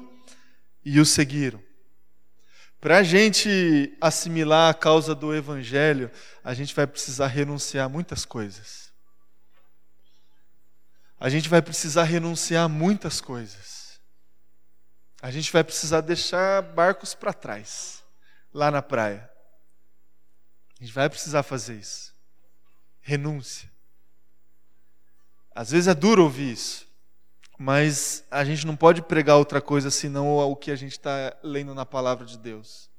e 0.83 0.99
o 0.99 1.05
seguiram. 1.05 1.61
Para 2.79 2.99
a 2.99 3.03
gente 3.03 3.97
assimilar 3.99 4.69
a 4.69 4.73
causa 4.73 5.15
do 5.15 5.35
Evangelho, 5.35 6.11
a 6.43 6.53
gente 6.53 6.75
vai 6.75 6.85
precisar 6.85 7.27
renunciar 7.27 7.87
a 7.87 7.89
muitas 7.89 8.23
coisas 8.23 8.86
a 11.19 11.29
gente 11.29 11.49
vai 11.49 11.61
precisar 11.61 12.03
renunciar 12.03 12.65
a 12.65 12.69
muitas 12.69 13.19
coisas. 13.19 13.99
A 15.21 15.31
gente 15.31 15.51
vai 15.51 15.63
precisar 15.63 16.01
deixar 16.01 16.61
barcos 16.61 17.15
para 17.15 17.33
trás, 17.33 18.03
lá 18.53 18.69
na 18.69 18.81
praia. 18.81 19.29
A 20.79 20.83
gente 20.83 20.93
vai 20.93 21.09
precisar 21.09 21.41
fazer 21.41 21.75
isso. 21.75 22.13
Renúncia. 23.01 23.71
Às 25.55 25.71
vezes 25.71 25.87
é 25.87 25.95
duro 25.95 26.23
ouvir 26.23 26.51
isso, 26.51 26.87
mas 27.57 28.23
a 28.29 28.45
gente 28.45 28.67
não 28.67 28.75
pode 28.75 29.01
pregar 29.01 29.37
outra 29.37 29.59
coisa 29.59 29.89
senão 29.89 30.37
o 30.37 30.55
que 30.55 30.69
a 30.69 30.75
gente 30.75 30.91
está 30.91 31.35
lendo 31.41 31.73
na 31.73 31.83
palavra 31.83 32.27
de 32.27 32.37
Deus. 32.37 32.91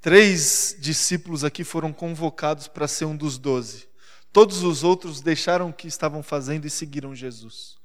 Três 0.00 0.76
discípulos 0.78 1.42
aqui 1.42 1.64
foram 1.64 1.92
convocados 1.92 2.68
para 2.68 2.86
ser 2.86 3.04
um 3.04 3.16
dos 3.16 3.36
doze. 3.36 3.87
Todos 4.32 4.62
os 4.62 4.84
outros 4.84 5.20
deixaram 5.20 5.70
o 5.70 5.72
que 5.72 5.88
estavam 5.88 6.22
fazendo 6.22 6.66
e 6.66 6.70
seguiram 6.70 7.14
Jesus. 7.14 7.76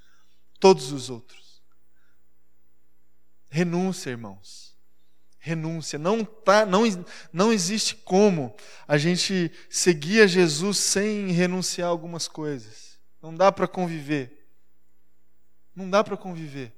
Todos 0.60 0.91
os 0.91 1.10
outros. 1.10 1.62
Renúncia, 3.49 4.10
irmãos. 4.10 4.75
Renúncia. 5.39 5.99
Não, 5.99 6.23
tá, 6.23 6.65
não, 6.65 6.84
não 7.32 7.51
existe 7.51 7.95
como 7.95 8.56
a 8.88 8.97
gente 8.97 9.51
seguir 9.69 10.21
a 10.21 10.27
Jesus 10.27 10.77
sem 10.77 11.32
renunciar 11.32 11.89
algumas 11.89 12.27
coisas. 12.27 12.97
Não 13.21 13.34
dá 13.34 13.51
para 13.51 13.67
conviver. 13.67 14.47
Não 15.75 15.89
dá 15.89 16.03
para 16.03 16.17
conviver. 16.17 16.73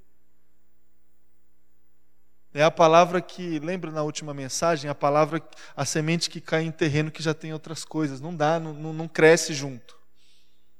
É 2.55 2.63
a 2.63 2.71
palavra 2.71 3.21
que, 3.21 3.59
lembra 3.59 3.91
na 3.91 4.01
última 4.01 4.33
mensagem, 4.33 4.89
a 4.89 4.95
palavra, 4.95 5.45
a 5.75 5.83
semente 5.83 6.29
que 6.29 6.39
cai 6.39 6.63
em 6.63 6.71
terreno 6.71 7.11
que 7.11 7.21
já 7.21 7.33
tem 7.33 7.51
outras 7.51 7.83
coisas. 7.83 8.21
Não 8.21 8.33
dá, 8.33 8.61
não, 8.61 8.93
não 8.93 9.09
cresce 9.09 9.53
junto. 9.53 9.99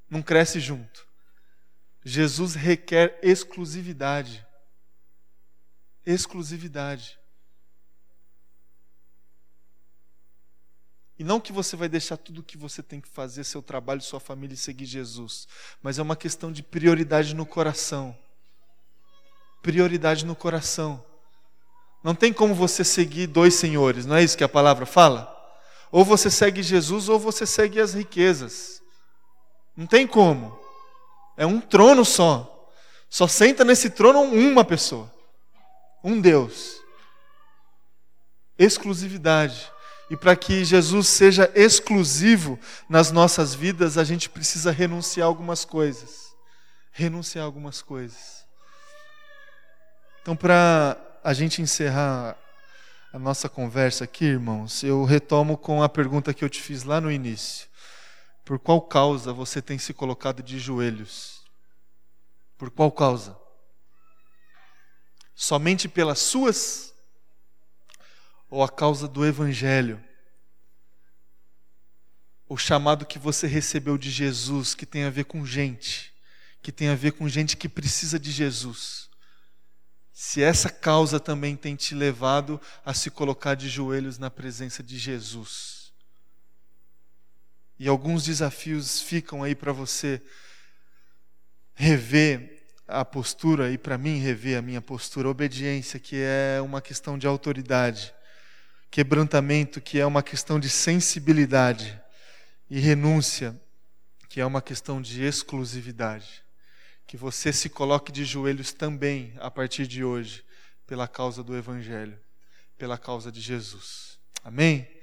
Não 0.10 0.22
cresce 0.22 0.62
junto. 0.62 1.06
Jesus 2.02 2.56
requer 2.56 3.20
exclusividade. 3.22 4.48
Exclusividade. 6.06 7.20
E 11.20 11.26
não 11.26 11.42
que 11.42 11.52
você 11.52 11.76
vai 11.76 11.90
deixar 11.90 12.16
tudo 12.16 12.40
o 12.40 12.44
que 12.44 12.58
você 12.58 12.82
tem 12.82 13.02
que 13.02 13.10
fazer, 13.10 13.44
seu 13.44 13.62
trabalho, 13.62 14.00
sua 14.00 14.22
família 14.22 14.54
e 14.54 14.58
seguir 14.58 14.86
Jesus, 14.86 15.46
mas 15.82 16.00
é 16.00 16.02
uma 16.02 16.16
questão 16.16 16.54
de 16.54 16.64
prioridade 16.64 17.36
no 17.36 17.46
coração. 17.46 18.18
Prioridade 19.62 20.26
no 20.26 20.38
coração. 20.38 21.04
Não 22.06 22.14
tem 22.14 22.32
como 22.32 22.54
você 22.54 22.84
seguir 22.84 23.26
dois 23.26 23.56
senhores, 23.56 24.06
não 24.06 24.16
é 24.16 24.24
isso 24.24 24.38
que 24.38 24.44
a 24.44 24.48
palavra 24.48 24.86
fala? 24.86 25.28
Ou 25.92 26.06
você 26.06 26.30
segue 26.30 26.62
Jesus 26.62 27.10
ou 27.10 27.18
você 27.18 27.48
segue 27.48 27.82
as 27.82 27.96
riquezas. 27.96 28.80
Não 29.76 29.88
tem 29.88 30.06
como. 30.06 30.56
É 31.36 31.48
um 31.48 31.60
trono 31.60 32.06
só. 32.06 32.70
Só 33.10 33.28
senta 33.28 33.66
nesse 33.66 33.90
trono 33.90 34.22
uma 34.22 34.64
pessoa. 34.64 35.12
Um 36.04 36.22
Deus. 36.22 36.80
Exclusividade. 38.56 39.68
E 40.08 40.16
para 40.16 40.36
que 40.36 40.64
Jesus 40.64 41.08
seja 41.08 41.52
exclusivo 41.56 42.60
nas 42.88 43.10
nossas 43.10 43.56
vidas, 43.56 43.98
a 43.98 44.04
gente 44.04 44.30
precisa 44.30 44.70
renunciar 44.70 45.26
algumas 45.26 45.66
coisas. 45.66 46.36
Renunciar 46.92 47.44
algumas 47.44 47.82
coisas. 47.82 48.46
Então, 50.22 50.36
para 50.36 51.05
a 51.26 51.34
gente 51.34 51.60
encerrar 51.60 52.38
a 53.12 53.18
nossa 53.18 53.50
conversa 53.50 54.04
aqui, 54.04 54.26
irmãos, 54.26 54.84
eu 54.84 55.04
retomo 55.04 55.58
com 55.58 55.82
a 55.82 55.90
pergunta 55.90 56.32
que 56.36 56.46
eu 56.46 56.50
te 56.50 56.62
fiz 56.62 56.84
lá 56.84 57.02
no 57.02 57.12
início. 57.12 57.68
Por 58.44 58.60
qual 58.60 58.80
causa 58.80 59.34
você 59.34 59.60
tem 59.60 59.80
se 59.80 59.92
colocado 59.92 60.44
de 60.44 60.60
joelhos? 60.60 61.44
Por 62.60 62.70
qual 62.70 62.92
causa? 62.92 63.36
Somente 65.34 65.88
pelas 65.88 66.20
suas? 66.20 66.94
Ou 68.48 68.62
a 68.62 68.70
causa 68.70 69.08
do 69.08 69.26
Evangelho? 69.26 70.00
O 72.48 72.56
chamado 72.56 73.04
que 73.04 73.18
você 73.18 73.48
recebeu 73.48 73.98
de 73.98 74.12
Jesus, 74.12 74.76
que 74.76 74.86
tem 74.86 75.06
a 75.06 75.10
ver 75.10 75.26
com 75.26 75.44
gente, 75.44 76.14
que 76.62 76.72
tem 76.72 76.90
a 76.90 76.96
ver 76.96 77.14
com 77.14 77.28
gente 77.28 77.58
que 77.58 77.68
precisa 77.68 78.20
de 78.20 78.30
Jesus 78.30 79.10
se 80.18 80.42
essa 80.42 80.70
causa 80.70 81.20
também 81.20 81.58
tem 81.58 81.76
te 81.76 81.94
levado 81.94 82.60
a 82.86 82.94
se 82.94 83.12
colocar 83.12 83.54
de 83.54 83.68
joelhos 83.68 84.18
na 84.18 84.32
presença 84.32 84.82
de 84.82 84.98
Jesus. 84.98 85.92
E 87.78 87.90
alguns 87.90 88.24
desafios 88.24 89.02
ficam 89.02 89.44
aí 89.44 89.54
para 89.54 89.74
você 89.74 90.22
rever 91.74 92.66
a 92.88 93.04
postura 93.04 93.70
e 93.70 93.78
para 93.78 93.98
mim 93.98 94.18
rever 94.18 94.58
a 94.58 94.62
minha 94.62 94.82
postura, 94.82 95.28
obediência, 95.28 96.00
que 96.00 96.16
é 96.16 96.62
uma 96.62 96.82
questão 96.82 97.18
de 97.18 97.28
autoridade, 97.28 98.16
quebrantamento, 98.90 99.82
que 99.82 100.00
é 100.00 100.06
uma 100.06 100.24
questão 100.24 100.62
de 100.62 100.70
sensibilidade, 100.70 102.02
e 102.70 102.80
renúncia, 102.80 103.54
que 104.30 104.40
é 104.40 104.46
uma 104.46 104.62
questão 104.62 105.02
de 105.02 105.26
exclusividade 105.26 106.45
que 107.08 107.18
você 107.18 107.54
se 107.54 107.70
coloque 107.70 108.12
de 108.12 108.26
joelhos 108.26 108.74
também 108.74 109.34
a 109.38 109.52
partir 109.52 109.88
de 109.88 110.04
hoje, 110.04 110.44
pela 110.88 111.08
causa 111.08 111.44
do 111.44 111.56
Evangelho, 111.56 112.20
pela 112.78 112.98
causa 112.98 113.32
de 113.32 113.42
Jesus. 113.42 114.20
Amém? 114.44 114.95